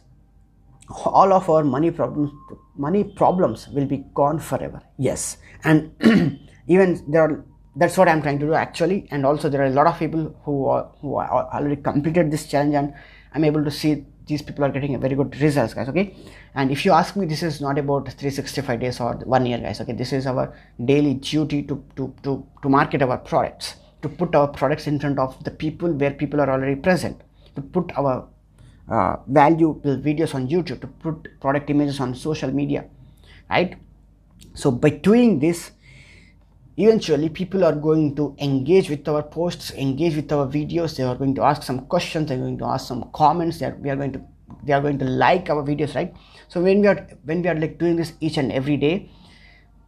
all 1.06 1.33
of 1.33 1.49
our 1.49 1.64
money 1.64 1.90
problems 1.90 2.30
money 2.76 3.04
problems 3.04 3.68
will 3.68 3.87
be 3.87 4.04
gone 4.14 4.38
forever. 4.38 4.83
Yes. 4.99 5.38
And 5.62 5.92
even 6.68 7.04
there 7.11 7.23
are 7.23 7.44
that's 7.76 7.99
what 7.99 8.09
i'm 8.09 8.23
trying 8.23 8.38
to 8.38 8.47
do 8.47 8.54
actually. 8.54 9.09
And 9.11 9.26
also 9.26 9.49
there 9.49 9.62
are 9.62 9.66
a 9.66 9.71
lot 9.71 9.87
of 9.87 9.99
people 9.99 10.35
who 10.44 10.66
are, 10.66 10.90
who 11.00 11.16
are 11.16 11.49
already 11.52 11.76
completed 11.76 12.30
this 12.30 12.47
challenge 12.47 12.75
and 12.75 12.94
i'm 13.33 13.44
able 13.44 13.64
to 13.64 13.71
see 13.71 14.04
these 14.26 14.43
people 14.43 14.64
are 14.64 14.71
getting 14.71 14.95
a 14.95 14.99
very 14.99 15.14
good 15.14 15.38
results 15.40 15.75
guys 15.75 15.88
okay? 15.88 16.16
And 16.54 16.71
if 16.71 16.85
you 16.85 16.93
ask 16.93 17.16
me 17.16 17.26
this 17.26 17.43
is 17.43 17.61
not 17.61 17.78
about 17.78 18.07
365 18.07 18.81
days 18.81 19.00
or 19.00 19.14
one 19.25 19.47
year 19.47 19.59
guys 19.59 19.81
okay? 19.81 19.93
This 19.93 20.12
is 20.12 20.26
our 20.26 20.54
daily 20.85 21.14
duty 21.14 21.62
to 21.64 21.83
to 21.97 22.14
to, 22.23 22.47
to 22.62 22.69
market 22.69 23.02
our 23.02 23.19
products 23.19 23.76
to 24.02 24.09
put 24.09 24.35
our 24.35 24.49
products 24.49 24.87
in 24.87 25.00
front 25.00 25.19
of 25.19 25.43
the 25.45 25.50
people 25.50 25.90
where 25.93 26.11
people 26.11 26.40
are 26.40 26.50
already 26.50 26.76
present 26.76 27.21
to 27.57 27.62
put 27.62 27.90
our 27.97 28.28
uh, 28.90 29.16
valuable 29.26 29.97
videos 29.97 30.35
on 30.35 30.47
youtube 30.47 30.78
to 30.78 30.87
put 30.87 31.28
product 31.40 31.71
images 31.71 32.00
on 32.00 32.14
social 32.14 32.50
media 32.50 32.85
right? 33.50 33.76
So 34.54 34.71
by 34.71 34.90
doing 34.90 35.38
this 35.38 35.73
eventually 36.76 37.28
people 37.28 37.64
are 37.64 37.75
going 37.75 38.14
to 38.16 38.35
engage 38.38 38.90
with 38.90 39.07
our 39.09 39.23
posts 39.23 39.71
engage 39.73 40.16
with 40.16 40.33
our 40.33 40.47
videos. 40.47 40.97
They 40.97 41.04
are 41.04 41.16
going 41.16 41.35
to 41.37 41.43
ask 41.43 41.62
some 41.62 41.87
questions. 41.87 42.28
They're 42.28 42.38
going 42.38 42.59
to 42.59 42.66
ask 42.66 42.88
some 42.88 43.11
comments. 43.14 43.59
That 43.59 43.81
we 43.81 43.90
are 43.90 43.97
going 43.97 44.12
to 44.12 44.23
they 44.62 44.73
are 44.73 44.81
going 44.81 44.99
to 44.99 45.04
like 45.04 45.50
our 45.50 45.62
videos 45.62 45.95
right? 45.95 46.14
So 46.49 46.62
when 46.62 46.81
we 46.81 46.87
are 46.88 47.07
when 47.25 47.43
we 47.43 47.49
are 47.49 47.54
like 47.54 47.78
doing 47.78 47.97
this 47.97 48.14
each 48.21 48.38
and 48.38 48.52
every 48.52 48.76
day 48.76 49.11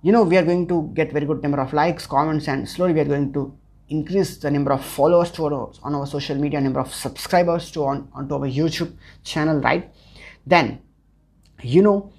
you 0.06 0.12
know 0.12 0.22
we 0.22 0.36
are 0.36 0.44
going 0.44 0.66
to 0.68 0.90
get 0.94 1.12
very 1.12 1.26
good 1.26 1.42
number 1.42 1.60
of 1.60 1.72
likes 1.72 2.06
comments 2.06 2.48
and 2.48 2.68
slowly 2.68 2.92
we 2.92 3.00
are 3.00 3.10
going 3.12 3.32
to 3.32 3.56
increase 3.88 4.36
the 4.38 4.50
number 4.50 4.72
of 4.72 4.84
followers 4.84 5.30
to 5.30 5.44
our, 5.46 5.72
on 5.82 5.94
our 5.94 6.06
social 6.06 6.36
media 6.36 6.60
number 6.60 6.80
of 6.80 6.92
subscribers 6.92 7.70
to 7.70 7.84
on 7.84 8.08
onto 8.12 8.34
our 8.34 8.48
youtube 8.58 8.92
channel 9.24 9.60
right? 9.60 9.92
Then 10.46 10.80
you 11.62 11.82
know 11.82 12.12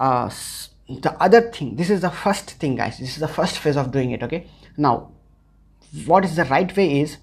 uh, 0.00 0.30
the 0.88 1.12
other 1.20 1.50
thing 1.50 1.76
this 1.76 1.90
is 1.90 2.00
the 2.00 2.10
first 2.10 2.50
thing 2.52 2.76
guys. 2.76 2.98
This 2.98 3.14
is 3.14 3.20
the 3.20 3.28
first 3.28 3.58
phase 3.58 3.76
of 3.76 3.90
doing 3.90 4.12
it 4.12 4.22
okay? 4.22 4.46
Now 4.76 5.12
what 6.06 6.24
is 6.24 6.36
the 6.36 6.44
right 6.44 6.74
way 6.76 7.00
is 7.00 7.18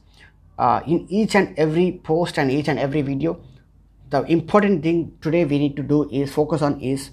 uh, 0.58 0.82
in 0.86 1.08
each 1.10 1.36
and 1.36 1.58
every 1.58 2.00
post 2.04 2.38
and 2.38 2.52
each 2.52 2.68
and 2.68 2.78
every 2.78 3.02
video 3.02 3.40
the 4.10 4.22
important 4.24 4.84
thing 4.84 5.18
today 5.22 5.46
we 5.46 5.58
need 5.60 5.76
to 5.76 5.84
do 5.84 6.10
is 6.10 6.32
focus 6.32 6.62
on 6.62 6.80
is 6.82 7.12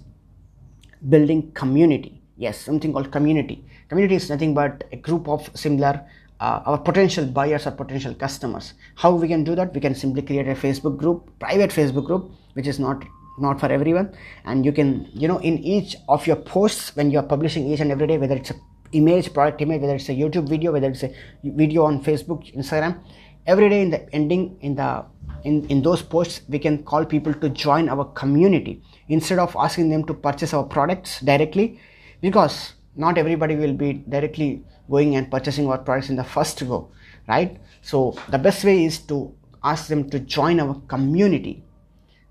building 1.09 1.53
community. 1.53 2.21
Yes 2.37 2.59
something 2.59 2.93
called 2.93 3.13
community. 3.13 3.65
Community 3.89 4.17
is 4.17 4.29
nothing 4.29 4.53
but 4.55 4.85
a 4.93 4.97
group 4.97 5.29
of 5.29 5.51
similar 5.55 6.05
uh, 6.41 6.63
our 6.65 6.79
potential 6.79 7.27
buyers 7.27 7.67
or 7.67 7.71
potential 7.71 8.15
customers. 8.15 8.75
How 8.97 9.13
we 9.13 9.29
can 9.29 9.45
do 9.45 9.55
that? 9.55 9.75
We 9.75 9.81
can 9.81 9.95
simply 9.95 10.23
create 10.23 10.49
a 10.49 10.55
facebook 10.55 10.97
group 10.97 11.31
private 11.39 11.71
facebook 11.71 12.07
group 12.07 12.33
which 12.55 12.67
is 12.67 12.81
not 12.81 13.05
not 13.41 13.61
for 13.61 13.67
everyone. 13.67 14.15
And 14.45 14.65
you 14.65 14.73
can 14.73 15.09
you 15.13 15.29
know 15.29 15.39
in 15.39 15.59
each 15.59 15.97
of 16.09 16.27
your 16.27 16.37
posts 16.37 16.97
when 16.97 17.11
you 17.11 17.19
are 17.19 17.29
publishing 17.35 17.67
each 17.67 17.81
and 17.81 17.91
every 17.91 18.07
day 18.07 18.19
whether 18.19 18.37
it's 18.37 18.51
a 18.51 18.55
image 18.93 19.33
product 19.33 19.61
image 19.63 19.81
whether 19.81 19.95
it's 19.95 20.09
a 20.09 20.13
youtube 20.13 20.49
video 20.49 20.73
whether 20.73 20.89
it's 20.89 21.05
a 21.05 21.15
video 21.45 21.85
on 21.85 22.03
facebook 22.03 22.53
instagram 22.57 22.99
every 23.47 23.69
day 23.69 23.83
in 23.83 23.91
the 23.91 24.13
ending 24.13 24.57
in 24.63 24.75
the 24.75 25.05
in, 25.45 25.67
in 25.69 25.83
those 25.83 26.03
posts 26.03 26.43
we 26.49 26.59
can 26.59 26.83
call 26.83 27.05
people 27.05 27.33
to 27.35 27.49
join 27.49 27.89
our 27.89 28.05
community. 28.05 28.83
Instead 29.09 29.39
of 29.39 29.57
asking 29.59 29.91
them 29.91 30.05
to 30.05 30.15
purchase 30.15 30.53
our 30.55 30.65
products 30.65 31.21
directly 31.21 31.81
because 32.21 32.75
not 32.97 33.17
everybody 33.17 33.57
will 33.57 33.73
be 33.73 33.93
directly 34.09 34.63
going 34.91 35.17
and 35.17 35.31
purchasing 35.31 35.69
our 35.69 35.79
products 35.79 36.11
in 36.11 36.17
the 36.17 36.25
first 36.25 36.67
go 36.67 36.91
right? 37.29 37.59
So 37.83 38.17
the 38.29 38.39
best 38.39 38.65
way 38.65 38.85
is 38.85 38.99
to 39.07 39.35
ask 39.63 39.87
them 39.89 40.11
to 40.11 40.19
join 40.21 40.61
our 40.61 40.75
community 40.89 41.65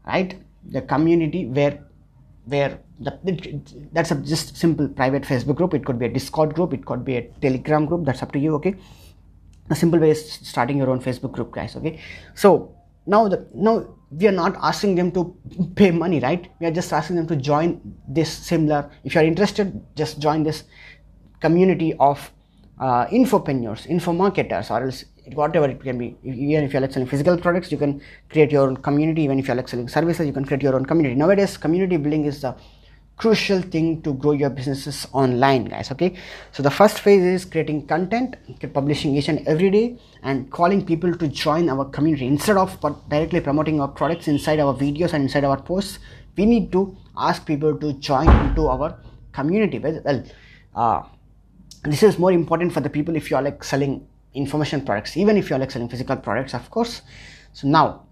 right 0.05 0.37
the 0.67 0.81
community 0.81 1.45
where 1.45 1.85
where 2.45 2.79
the, 2.99 3.61
that's 3.91 4.11
a 4.11 4.15
just 4.15 4.57
simple 4.57 4.87
private 4.87 5.23
facebook 5.23 5.55
group. 5.55 5.73
It 5.73 5.85
could 5.85 5.99
be 5.99 6.05
a 6.05 6.09
discord 6.09 6.53
group. 6.55 6.73
It 6.73 6.85
could 6.85 7.05
be 7.05 7.15
a 7.17 7.21
telegram 7.41 7.85
group. 7.85 8.05
That's 8.05 8.23
up 8.23 8.31
to 8.33 8.39
you 8.39 8.55
okay? 8.55 8.75
A 9.69 9.75
simple 9.75 9.99
way 9.99 10.11
is 10.11 10.31
starting 10.31 10.77
your 10.77 10.89
own 10.89 10.99
facebook 10.99 11.31
group 11.31 11.51
guys 11.51 11.75
okay? 11.75 11.99
So 12.33 12.75
now 13.05 13.27
the 13.27 13.47
now 13.53 13.95
we 14.11 14.27
are 14.27 14.31
not 14.31 14.55
asking 14.61 14.95
them 14.95 15.11
to 15.11 15.35
pay 15.75 15.91
money 15.91 16.19
right? 16.19 16.51
We 16.59 16.65
are 16.67 16.71
just 16.71 16.91
asking 16.91 17.17
them 17.17 17.27
to 17.27 17.35
join 17.35 17.79
this 18.07 18.31
similar 18.31 18.89
if 19.03 19.15
you 19.15 19.21
are 19.21 19.23
interested 19.23 19.81
just 19.95 20.19
join 20.19 20.43
this 20.43 20.63
community 21.39 21.93
of 21.99 22.31
uh, 22.79 23.05
infopreneurs 23.07 23.85
info 23.87 24.11
marketers 24.11 24.71
or 24.71 24.83
else 24.83 25.05
whatever 25.35 25.67
it 25.67 25.81
can 25.81 25.97
be. 25.97 26.17
Even 26.23 26.63
if 26.63 26.73
you're 26.73 26.81
like 26.81 26.91
selling 26.91 27.07
physical 27.07 27.37
products 27.37 27.71
you 27.71 27.77
can 27.77 28.01
create 28.29 28.51
your 28.51 28.67
own 28.67 28.77
community. 28.77 29.23
Even 29.23 29.39
if 29.39 29.47
you're 29.47 29.55
like 29.55 29.67
selling 29.67 29.87
services 29.87 30.27
you 30.27 30.33
can 30.33 30.45
create 30.45 30.63
your 30.63 30.75
own 30.75 30.85
community. 30.85 31.15
Nowadays 31.15 31.57
community 31.57 31.97
building 31.97 32.25
is 32.25 32.41
the 32.41 32.55
crucial 33.19 33.61
thing 33.61 34.01
to 34.01 34.13
grow 34.13 34.31
your 34.31 34.49
businesses 34.49 35.05
online 35.11 35.65
guys 35.65 35.91
okay? 35.91 36.15
So 36.53 36.63
the 36.63 36.71
first 36.71 36.99
phase 37.01 37.21
is 37.21 37.43
creating 37.43 37.85
content 37.87 38.37
publishing 38.73 39.15
each 39.15 39.27
and 39.27 39.45
every 39.45 39.69
day 39.69 39.97
and 40.23 40.49
calling 40.49 40.85
people 40.85 41.13
to 41.13 41.27
join 41.27 41.69
our 41.69 41.85
community. 41.85 42.27
Instead 42.27 42.55
of 42.55 42.79
directly 43.09 43.41
promoting 43.41 43.81
our 43.81 43.89
products 43.89 44.29
inside 44.29 44.59
our 44.59 44.73
videos 44.73 45.13
and 45.13 45.23
inside 45.23 45.43
our 45.43 45.61
posts 45.61 45.99
we 46.37 46.45
need 46.45 46.71
to 46.71 46.95
ask 47.17 47.45
people 47.45 47.77
to 47.77 47.93
join 47.93 48.29
into 48.47 48.67
our 48.67 48.97
community. 49.33 49.79
Well 49.79 50.23
uh, 50.73 51.03
this 51.83 52.03
is 52.03 52.17
more 52.17 52.31
important 52.31 52.73
for 52.73 52.79
the 52.79 52.89
people 52.89 53.15
if 53.17 53.29
you 53.29 53.35
are 53.35 53.43
like 53.43 53.63
selling 53.63 54.07
information 54.33 54.85
products. 54.85 55.17
Even 55.17 55.37
if 55.37 55.49
you're 55.49 55.59
like 55.59 55.71
selling 55.71 55.89
physical 55.89 56.15
products 56.15 56.53
of 56.53 56.69
course. 56.69 57.01
So 57.53 57.67
now 57.67 58.05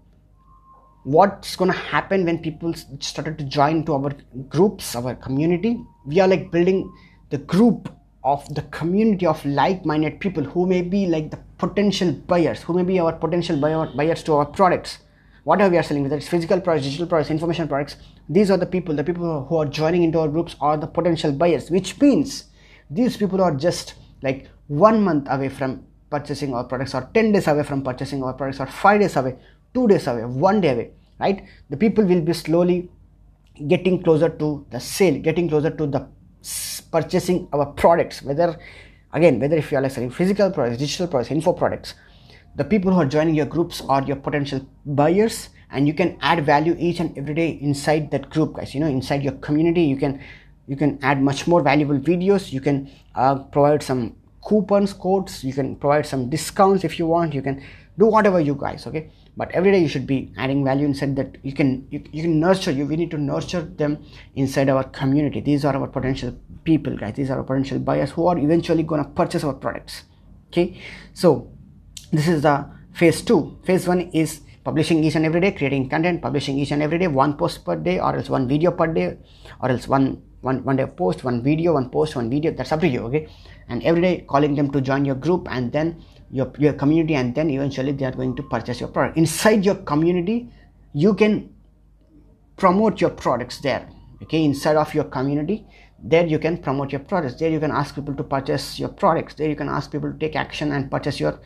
what's 1.04 1.56
going 1.56 1.70
to 1.70 1.76
happen 1.76 2.24
when 2.24 2.38
people 2.38 2.74
started 3.00 3.38
to 3.38 3.44
join 3.44 3.84
to 3.84 3.94
our 3.94 4.12
groups 4.48 4.94
our 4.96 5.14
community? 5.14 5.82
We 6.06 6.20
are 6.20 6.28
like 6.28 6.50
building 6.50 6.92
the 7.30 7.38
group 7.38 7.88
of 8.24 8.52
the 8.54 8.62
community 8.62 9.26
of 9.26 9.44
like-minded 9.46 10.20
people 10.20 10.44
who 10.44 10.66
may 10.66 10.82
be 10.82 11.06
like 11.06 11.30
the 11.30 11.38
potential 11.56 12.12
buyers 12.12 12.62
who 12.62 12.74
may 12.74 12.82
be 12.82 12.98
our 12.98 13.12
potential 13.12 13.56
buyer, 13.56 13.90
buyers 13.96 14.22
to 14.24 14.34
our 14.34 14.46
products. 14.46 14.98
Whatever 15.44 15.70
we 15.70 15.78
are 15.78 15.82
selling 15.82 16.02
whether 16.02 16.16
it's 16.16 16.28
physical 16.28 16.60
products 16.60 16.84
digital 16.84 17.06
products 17.06 17.30
information 17.30 17.68
products 17.68 17.96
these 18.28 18.50
are 18.50 18.58
the 18.58 18.66
people 18.66 18.94
the 18.94 19.04
people 19.04 19.46
who 19.46 19.56
are 19.56 19.64
joining 19.64 20.02
into 20.02 20.18
our 20.18 20.28
groups 20.28 20.56
are 20.60 20.76
the 20.76 20.86
potential 20.86 21.32
buyers 21.32 21.70
which 21.70 21.98
means 22.00 22.44
these 22.90 23.16
people 23.16 23.40
are 23.40 23.54
just 23.54 23.94
like 24.22 24.48
one 24.66 25.02
month 25.02 25.26
away 25.30 25.48
from 25.48 25.86
purchasing 26.10 26.54
our 26.54 26.64
products 26.64 26.94
or 26.94 27.08
10 27.14 27.32
days 27.32 27.46
away 27.48 27.62
from 27.62 27.82
purchasing 27.82 28.22
our 28.22 28.32
products 28.32 28.60
or 28.60 28.66
5 28.66 29.00
days 29.00 29.16
away 29.16 29.36
2 29.74 29.88
days 29.88 30.06
away 30.06 30.24
1 30.24 30.60
day 30.60 30.72
away 30.72 30.90
right? 31.20 31.44
The 31.68 31.76
people 31.76 32.04
will 32.04 32.20
be 32.20 32.32
slowly 32.32 32.90
getting 33.66 34.02
closer 34.02 34.28
to 34.28 34.66
the 34.70 34.80
sale 34.80 35.20
getting 35.20 35.48
closer 35.48 35.70
to 35.70 35.86
the 35.86 36.06
purchasing 36.92 37.48
our 37.52 37.66
products 37.66 38.22
whether 38.22 38.56
again 39.12 39.40
whether 39.40 39.56
if 39.56 39.72
you 39.72 39.78
are 39.78 39.82
like 39.82 39.90
selling 39.90 40.10
physical 40.10 40.50
products 40.50 40.78
digital 40.78 41.08
products 41.08 41.30
info 41.30 41.52
products 41.52 41.94
the 42.54 42.64
people 42.64 42.92
who 42.92 43.00
are 43.00 43.06
joining 43.06 43.34
your 43.34 43.46
groups 43.46 43.82
are 43.88 44.02
your 44.04 44.16
potential 44.16 44.60
buyers 44.84 45.48
and 45.70 45.86
you 45.86 45.94
can 45.94 46.16
add 46.20 46.44
value 46.44 46.74
each 46.78 47.00
and 47.00 47.16
every 47.18 47.34
day 47.34 47.50
inside 47.60 48.10
that 48.10 48.30
group 48.30 48.54
guys. 48.54 48.74
You 48.74 48.80
know 48.80 48.86
inside 48.86 49.22
your 49.22 49.34
community 49.34 49.82
you 49.82 49.96
can 49.96 50.20
you 50.66 50.76
can 50.76 50.98
add 51.02 51.22
much 51.22 51.46
more 51.46 51.62
valuable 51.62 51.98
videos 51.98 52.52
you 52.52 52.60
can 52.60 52.90
uh, 53.14 53.36
provide 53.36 53.82
some 53.82 54.16
coupons 54.48 54.92
codes 55.04 55.44
you 55.44 55.52
can 55.52 55.76
provide 55.76 56.06
some 56.06 56.30
discounts 56.34 56.84
if 56.88 56.98
you 56.98 57.06
want 57.06 57.34
you 57.38 57.42
can 57.42 57.62
do 57.98 58.06
whatever 58.06 58.40
you 58.40 58.54
guys 58.54 58.86
okay? 58.86 59.10
But 59.36 59.50
every 59.52 59.70
day 59.72 59.80
you 59.80 59.88
should 59.88 60.06
be 60.06 60.32
adding 60.36 60.64
value 60.64 60.86
inside 60.86 61.14
that 61.16 61.36
you 61.42 61.52
can 61.52 61.86
you, 61.90 62.02
you 62.12 62.22
can 62.22 62.40
nurture 62.40 62.70
you 62.70 62.86
we 62.86 62.96
need 62.96 63.10
to 63.10 63.18
nurture 63.18 63.62
them 63.62 63.98
inside 64.34 64.68
our 64.68 64.84
community. 64.84 65.40
These 65.40 65.64
are 65.64 65.76
our 65.76 65.86
potential 65.86 66.36
people 66.64 66.96
guys. 66.96 67.14
These 67.14 67.30
are 67.30 67.38
our 67.38 67.44
potential 67.44 67.78
buyers 67.78 68.10
who 68.12 68.26
are 68.26 68.38
eventually 68.38 68.84
going 68.84 69.02
to 69.04 69.10
purchase 69.10 69.44
our 69.44 69.54
products 69.54 70.04
okay? 70.48 70.80
So 71.12 71.50
this 72.12 72.28
is 72.28 72.42
the 72.42 72.70
phase 72.92 73.22
two. 73.22 73.58
Phase 73.64 73.86
one 73.86 74.10
is 74.12 74.40
publishing 74.64 75.02
each 75.02 75.16
and 75.16 75.24
every 75.24 75.40
day 75.40 75.52
creating 75.52 75.88
content 75.88 76.22
publishing 76.22 76.58
each 76.58 76.72
and 76.72 76.82
every 76.82 76.98
day 76.98 77.08
one 77.08 77.36
post 77.36 77.64
per 77.64 77.76
day 77.76 77.98
or 77.98 78.16
else 78.16 78.30
one 78.30 78.46
video 78.48 78.70
per 78.70 78.86
day 78.86 79.16
or 79.62 79.70
else 79.70 79.88
one 79.88 80.22
one 80.40 80.62
one 80.64 80.76
day 80.76 80.86
post 80.86 81.24
one 81.24 81.42
video 81.42 81.74
one 81.74 81.90
post 81.90 82.16
one 82.16 82.30
video 82.30 82.52
that's 82.52 82.72
up 82.72 82.80
to 82.80 82.88
you 82.88 83.00
okay? 83.06 83.28
And 83.68 83.82
every 83.82 84.00
day 84.00 84.24
calling 84.28 84.54
them 84.54 84.70
to 84.72 84.80
join 84.80 85.04
your 85.04 85.14
group 85.14 85.48
and 85.50 85.72
then 85.72 86.02
your, 86.30 86.52
your 86.58 86.72
community 86.72 87.14
and 87.14 87.34
then 87.34 87.50
eventually 87.50 87.92
they 87.92 88.04
are 88.04 88.12
going 88.12 88.36
to 88.36 88.42
purchase 88.42 88.80
your 88.80 88.88
product. 88.88 89.18
Inside 89.18 89.64
your 89.64 89.76
community 89.76 90.50
you 90.92 91.14
can 91.14 91.52
promote 92.56 93.00
your 93.00 93.10
products 93.10 93.60
there 93.60 93.88
okay? 94.22 94.44
Inside 94.44 94.76
of 94.76 94.94
your 94.94 95.04
community 95.04 95.66
there 96.02 96.26
you 96.26 96.38
can 96.38 96.58
promote 96.58 96.92
your 96.92 97.00
products. 97.00 97.34
There 97.34 97.50
you 97.50 97.58
can 97.58 97.72
ask 97.72 97.94
people 97.94 98.14
to 98.14 98.22
purchase 98.22 98.78
your 98.78 98.90
products. 98.90 99.34
There 99.34 99.48
you 99.48 99.56
can 99.56 99.68
ask 99.68 99.90
people 99.90 100.12
to 100.12 100.18
take 100.18 100.36
action 100.36 100.70
and 100.70 100.90
purchase 100.90 101.18
your 101.18 101.40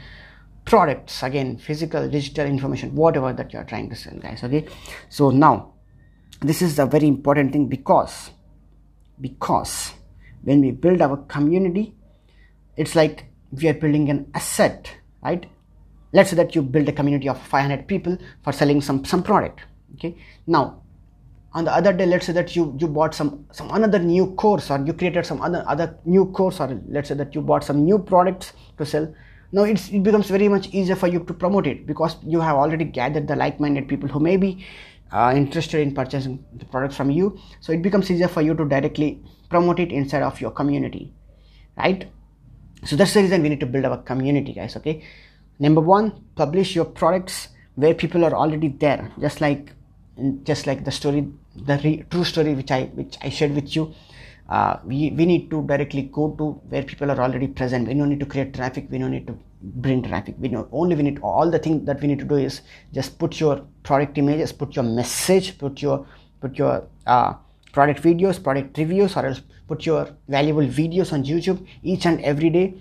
products 0.65 1.23
again 1.23 1.57
physical 1.57 2.09
digital 2.09 2.47
information 2.47 2.95
whatever 2.95 3.33
that 3.33 3.53
you 3.53 3.59
are 3.59 3.65
trying 3.65 3.91
to 3.91 3.97
sell 3.97 4.17
guys 4.19 4.45
okay? 4.45 4.67
So 5.09 5.31
now 5.31 5.73
this 6.41 6.63
is 6.63 6.79
a 6.79 6.87
very 6.87 7.07
important 7.09 7.53
thing 7.53 7.67
because 7.67 8.31
because 9.23 9.93
when 10.43 10.61
we 10.61 10.71
build 10.71 11.01
our 11.01 11.17
community 11.35 11.95
it's 12.77 12.95
like 12.95 13.27
we 13.53 13.69
are 13.69 13.75
building 13.75 14.11
an 14.11 14.31
asset 14.35 14.93
right? 15.23 15.47
Let's 16.13 16.31
say 16.31 16.37
that 16.37 16.55
you 16.55 16.63
build 16.63 16.89
a 16.89 16.93
community 16.93 17.29
of 17.29 17.41
500 17.41 17.87
people 17.87 18.19
for 18.45 18.53
selling 18.53 18.81
some 18.81 19.05
some 19.05 19.23
product 19.23 19.61
okay? 19.95 20.17
Now 20.47 20.83
on 21.55 21.65
the 21.65 21.73
other 21.73 21.93
day 21.93 22.07
let's 22.07 22.27
say 22.27 22.33
that 22.33 22.55
you 22.57 22.77
you 22.79 22.89
bought 22.89 23.15
some 23.15 23.47
some 23.53 23.71
another 23.71 23.99
new 23.99 24.27
course 24.43 24.71
or 24.71 24.79
you 24.87 24.93
created 24.93 25.27
some 25.27 25.41
other 25.43 25.65
other 25.67 25.99
new 26.05 26.27
course 26.27 26.61
or 26.61 26.81
let's 26.89 27.09
say 27.09 27.15
that 27.15 27.35
you 27.35 27.41
bought 27.41 27.65
some 27.65 27.85
new 27.85 27.99
products 27.99 28.53
to 28.79 28.87
sell 28.87 29.13
now 29.53 29.65
it 29.65 30.03
becomes 30.03 30.29
very 30.29 30.49
much 30.49 30.69
easier 30.69 30.97
for 30.97 31.09
you 31.09 31.21
to 31.25 31.35
promote 31.35 31.67
it 31.67 31.87
because 31.87 32.17
you 32.27 32.41
have 32.41 32.57
already 32.57 32.85
gathered 32.85 33.29
the 33.29 33.37
like-minded 33.37 33.87
people 33.87 34.09
who 34.09 34.19
may 34.19 34.37
be 34.39 34.65
uh, 35.13 35.33
interested 35.37 35.81
in 35.81 35.95
purchasing 35.95 36.45
the 36.55 36.65
product 36.65 36.95
from 36.95 37.11
you. 37.11 37.39
So 37.61 37.73
it 37.73 37.83
becomes 37.83 38.11
easier 38.11 38.29
for 38.29 38.43
you 38.43 38.55
to 38.55 38.65
directly 38.69 39.23
promote 39.49 39.79
it 39.81 39.93
inside 39.93 40.23
of 40.23 40.41
your 40.41 40.51
community 40.51 41.13
right? 41.77 42.11
So 42.85 42.97
that's 42.97 43.15
the 43.15 43.23
reason 43.23 43.43
we 43.43 43.49
need 43.49 43.61
to 43.61 43.67
build 43.67 43.85
our 43.85 43.99
community 43.99 44.53
guys 44.53 44.77
okay? 44.77 45.05
Number 45.59 45.81
one 45.81 46.25
publish 46.35 46.75
your 46.75 46.85
products 46.85 47.49
where 47.75 47.95
people 47.95 48.25
are 48.25 48.35
already 48.35 48.69
there. 48.69 49.11
Just 49.21 49.41
like 49.41 49.73
just 50.43 50.67
like 50.67 50.85
the 50.85 50.91
story 50.91 51.29
the 51.57 51.81
re- 51.83 52.05
true 52.11 52.23
story 52.23 52.55
which 52.55 52.71
i 52.71 52.83
which 52.95 53.17
i 53.23 53.31
shared 53.31 53.55
with 53.55 53.75
you 53.75 53.95
uh, 54.49 54.79
we, 54.85 55.11
we 55.13 55.25
need 55.25 55.51
to 55.51 55.63
directly 55.63 56.03
go 56.03 56.35
to 56.37 56.45
where 56.69 56.83
people 56.83 57.11
are 57.11 57.19
already 57.19 57.49
present. 57.49 57.89
We 57.89 57.95
don't 57.95 58.11
need 58.11 58.21
to 58.21 58.27
create 58.27 58.53
traffic. 58.53 58.89
We 58.91 58.99
don't 58.99 59.11
need 59.11 59.27
to 59.27 59.39
bring 59.63 60.03
traffic. 60.03 60.35
We 60.39 60.49
know 60.49 60.69
only 60.73 60.97
we 60.97 61.03
need 61.03 61.21
all 61.23 61.51
the 61.51 61.59
thing 61.59 61.85
that 61.85 62.01
we 62.01 62.09
need 62.09 62.19
to 62.19 62.25
do 62.25 62.37
is 62.37 62.63
just 62.93 63.19
put 63.19 63.39
your 63.41 63.65
product 63.83 64.19
images 64.19 64.53
put 64.53 64.77
your 64.77 64.85
message 64.85 65.59
put 65.59 65.83
your 65.83 66.07
put 66.41 66.57
your 66.59 66.87
uh, 67.07 67.35
product 67.73 68.03
videos 68.03 68.43
product 68.43 68.79
reviews 68.79 69.17
or 69.17 69.27
else 69.27 69.43
put 69.67 69.87
your 69.87 70.09
valuable 70.29 70.67
videos 70.67 71.13
on 71.13 71.25
youtube 71.25 71.67
each 71.83 72.07
and 72.07 72.21
every 72.21 72.51
day 72.51 72.75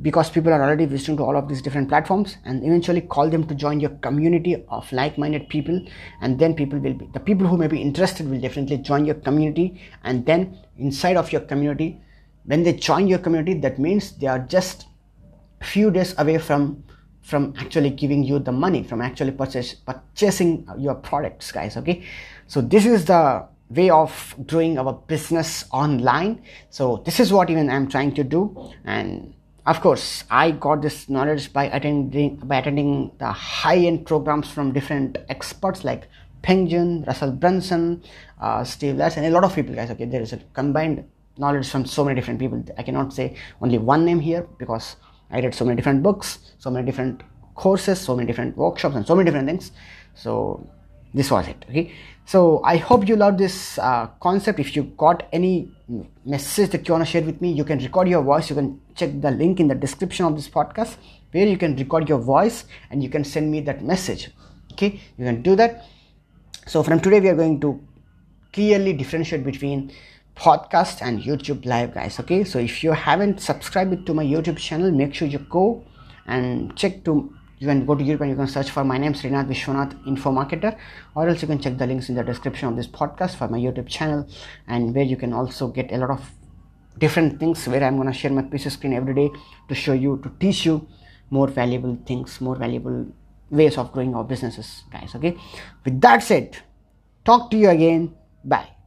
because 0.00 0.30
people 0.30 0.52
are 0.52 0.62
already 0.62 0.86
visiting 0.86 1.16
to 1.16 1.24
all 1.24 1.36
of 1.36 1.48
these 1.48 1.60
different 1.60 1.88
platforms 1.88 2.36
and 2.44 2.64
eventually 2.64 3.00
call 3.00 3.28
them 3.28 3.44
to 3.44 3.54
join 3.54 3.80
your 3.80 3.90
community 4.06 4.64
of 4.68 4.90
like-minded 4.92 5.48
people 5.48 5.80
and 6.20 6.38
then 6.38 6.54
people 6.54 6.78
will 6.78 6.94
be 6.94 7.08
the 7.12 7.20
people 7.20 7.46
who 7.46 7.56
may 7.56 7.66
be 7.66 7.80
interested 7.82 8.28
will 8.30 8.40
definitely 8.40 8.78
join 8.78 9.04
your 9.04 9.16
community 9.16 9.80
and 10.04 10.24
then 10.24 10.56
inside 10.76 11.16
of 11.16 11.32
your 11.32 11.40
community 11.40 12.00
when 12.44 12.62
they 12.62 12.72
join 12.72 13.08
your 13.08 13.18
community 13.18 13.54
that 13.54 13.78
means 13.78 14.12
they 14.18 14.28
are 14.28 14.38
just 14.38 14.86
few 15.62 15.90
days 15.90 16.14
away 16.18 16.38
from 16.38 16.82
from 17.22 17.52
actually 17.58 17.90
giving 17.90 18.22
you 18.22 18.38
the 18.38 18.52
money 18.52 18.82
from 18.82 19.02
actually 19.02 19.32
purchase, 19.32 19.74
purchasing 19.74 20.66
your 20.78 20.94
products 20.94 21.52
guys 21.52 21.76
okay 21.76 22.02
so 22.46 22.60
this 22.60 22.86
is 22.86 23.04
the 23.04 23.44
way 23.70 23.90
of 23.90 24.34
doing 24.46 24.78
our 24.78 24.94
business 24.94 25.66
online 25.72 26.40
so 26.70 27.02
this 27.04 27.20
is 27.20 27.32
what 27.32 27.50
even 27.50 27.68
i'm 27.68 27.86
trying 27.86 28.14
to 28.14 28.24
do 28.24 28.72
and 28.84 29.34
of 29.66 29.80
course 29.82 30.24
i 30.30 30.50
got 30.50 30.80
this 30.80 31.08
knowledge 31.10 31.52
by 31.52 31.64
attending 31.64 32.36
by 32.36 32.56
attending 32.56 33.10
the 33.18 33.30
high-end 33.30 34.06
programs 34.06 34.48
from 34.48 34.72
different 34.72 35.18
experts 35.28 35.84
like 35.84 36.08
Peng 36.40 36.68
Joon, 36.68 37.04
Russell 37.06 37.32
Brunson, 37.32 38.02
uh, 38.40 38.62
Steve 38.64 39.00
and 39.00 39.26
a 39.26 39.30
lot 39.30 39.44
of 39.44 39.54
people, 39.54 39.74
guys. 39.74 39.90
Okay, 39.90 40.04
there 40.04 40.22
is 40.22 40.32
a 40.32 40.38
combined 40.54 41.04
knowledge 41.36 41.68
from 41.68 41.84
so 41.84 42.04
many 42.04 42.14
different 42.14 42.38
people. 42.38 42.64
I 42.76 42.82
cannot 42.82 43.12
say 43.12 43.34
only 43.60 43.78
one 43.78 44.04
name 44.04 44.20
here 44.20 44.46
because 44.58 44.96
I 45.30 45.40
read 45.40 45.54
so 45.54 45.64
many 45.64 45.76
different 45.76 46.02
books, 46.02 46.38
so 46.58 46.70
many 46.70 46.86
different 46.86 47.22
courses, 47.54 48.00
so 48.00 48.16
many 48.16 48.26
different 48.26 48.56
workshops, 48.56 48.96
and 48.96 49.06
so 49.06 49.14
many 49.14 49.26
different 49.26 49.48
things. 49.48 49.72
So 50.14 50.66
this 51.14 51.30
was 51.30 51.48
it. 51.48 51.64
Okay. 51.68 51.92
So 52.24 52.62
I 52.62 52.76
hope 52.76 53.08
you 53.08 53.16
love 53.16 53.38
this 53.38 53.78
uh, 53.78 54.08
concept. 54.20 54.60
If 54.60 54.76
you 54.76 54.82
got 54.98 55.26
any 55.32 55.70
message 56.24 56.70
that 56.70 56.86
you 56.86 56.92
want 56.92 57.06
to 57.06 57.10
share 57.10 57.22
with 57.22 57.40
me, 57.40 57.52
you 57.52 57.64
can 57.64 57.78
record 57.78 58.08
your 58.08 58.22
voice. 58.22 58.50
You 58.50 58.56
can 58.56 58.80
check 58.94 59.20
the 59.20 59.30
link 59.30 59.60
in 59.60 59.68
the 59.68 59.74
description 59.74 60.26
of 60.26 60.36
this 60.36 60.48
podcast 60.48 60.96
where 61.32 61.46
you 61.46 61.56
can 61.56 61.76
record 61.76 62.08
your 62.08 62.18
voice 62.18 62.64
and 62.90 63.02
you 63.02 63.08
can 63.08 63.24
send 63.24 63.50
me 63.50 63.60
that 63.62 63.82
message. 63.82 64.30
Okay, 64.72 65.00
you 65.16 65.24
can 65.24 65.42
do 65.42 65.56
that. 65.56 65.86
So 66.66 66.82
from 66.82 67.00
today, 67.00 67.20
we 67.20 67.28
are 67.28 67.34
going 67.34 67.60
to 67.60 67.80
clearly 68.52 68.92
differentiate 68.92 69.44
between 69.44 69.90
podcast 70.38 71.02
and 71.02 71.20
YouTube 71.20 71.66
live, 71.66 71.94
guys. 71.94 72.20
Okay, 72.20 72.44
so 72.44 72.58
if 72.58 72.84
you 72.84 72.92
haven't 72.92 73.40
subscribed 73.40 74.06
to 74.06 74.14
my 74.14 74.24
YouTube 74.24 74.56
channel, 74.58 74.90
make 74.90 75.12
sure 75.14 75.26
you 75.26 75.38
go 75.38 75.84
and 76.26 76.76
check 76.76 77.04
to 77.04 77.34
you 77.58 77.66
can 77.66 77.84
go 77.84 77.96
to 77.96 78.04
YouTube 78.04 78.20
and 78.20 78.30
you 78.30 78.36
can 78.36 78.46
search 78.46 78.70
for 78.70 78.84
my 78.84 78.98
name 78.98 79.14
Srinath 79.14 79.48
Vishwanath 79.48 80.06
Info 80.06 80.30
Marketer 80.30 80.78
or 81.16 81.28
else 81.28 81.42
you 81.42 81.48
can 81.48 81.60
check 81.60 81.76
the 81.76 81.86
links 81.88 82.08
in 82.08 82.14
the 82.14 82.22
description 82.22 82.68
of 82.68 82.76
this 82.76 82.86
podcast 82.86 83.34
for 83.34 83.48
my 83.48 83.58
YouTube 83.58 83.88
channel 83.88 84.28
and 84.68 84.94
where 84.94 85.04
you 85.04 85.16
can 85.16 85.32
also 85.32 85.66
get 85.66 85.90
a 85.90 85.96
lot 85.96 86.10
of 86.10 86.30
different 86.98 87.40
things 87.40 87.66
where 87.66 87.82
I'm 87.82 87.96
gonna 87.96 88.12
share 88.12 88.30
my 88.30 88.42
piece 88.42 88.72
screen 88.72 88.92
every 88.92 89.14
day 89.14 89.30
to 89.68 89.74
show 89.74 89.92
you 89.92 90.20
to 90.22 90.30
teach 90.38 90.66
you 90.66 90.86
more 91.30 91.48
valuable 91.48 91.98
things 92.06 92.40
more 92.40 92.54
valuable 92.54 93.06
ways 93.50 93.76
of 93.76 93.90
growing 93.90 94.14
our 94.14 94.24
businesses 94.24 94.84
guys 94.92 95.16
okay? 95.16 95.36
With 95.84 96.00
that 96.00 96.22
said 96.22 96.58
talk 97.24 97.50
to 97.50 97.56
you 97.56 97.70
again. 97.70 98.14
Bye 98.44 98.77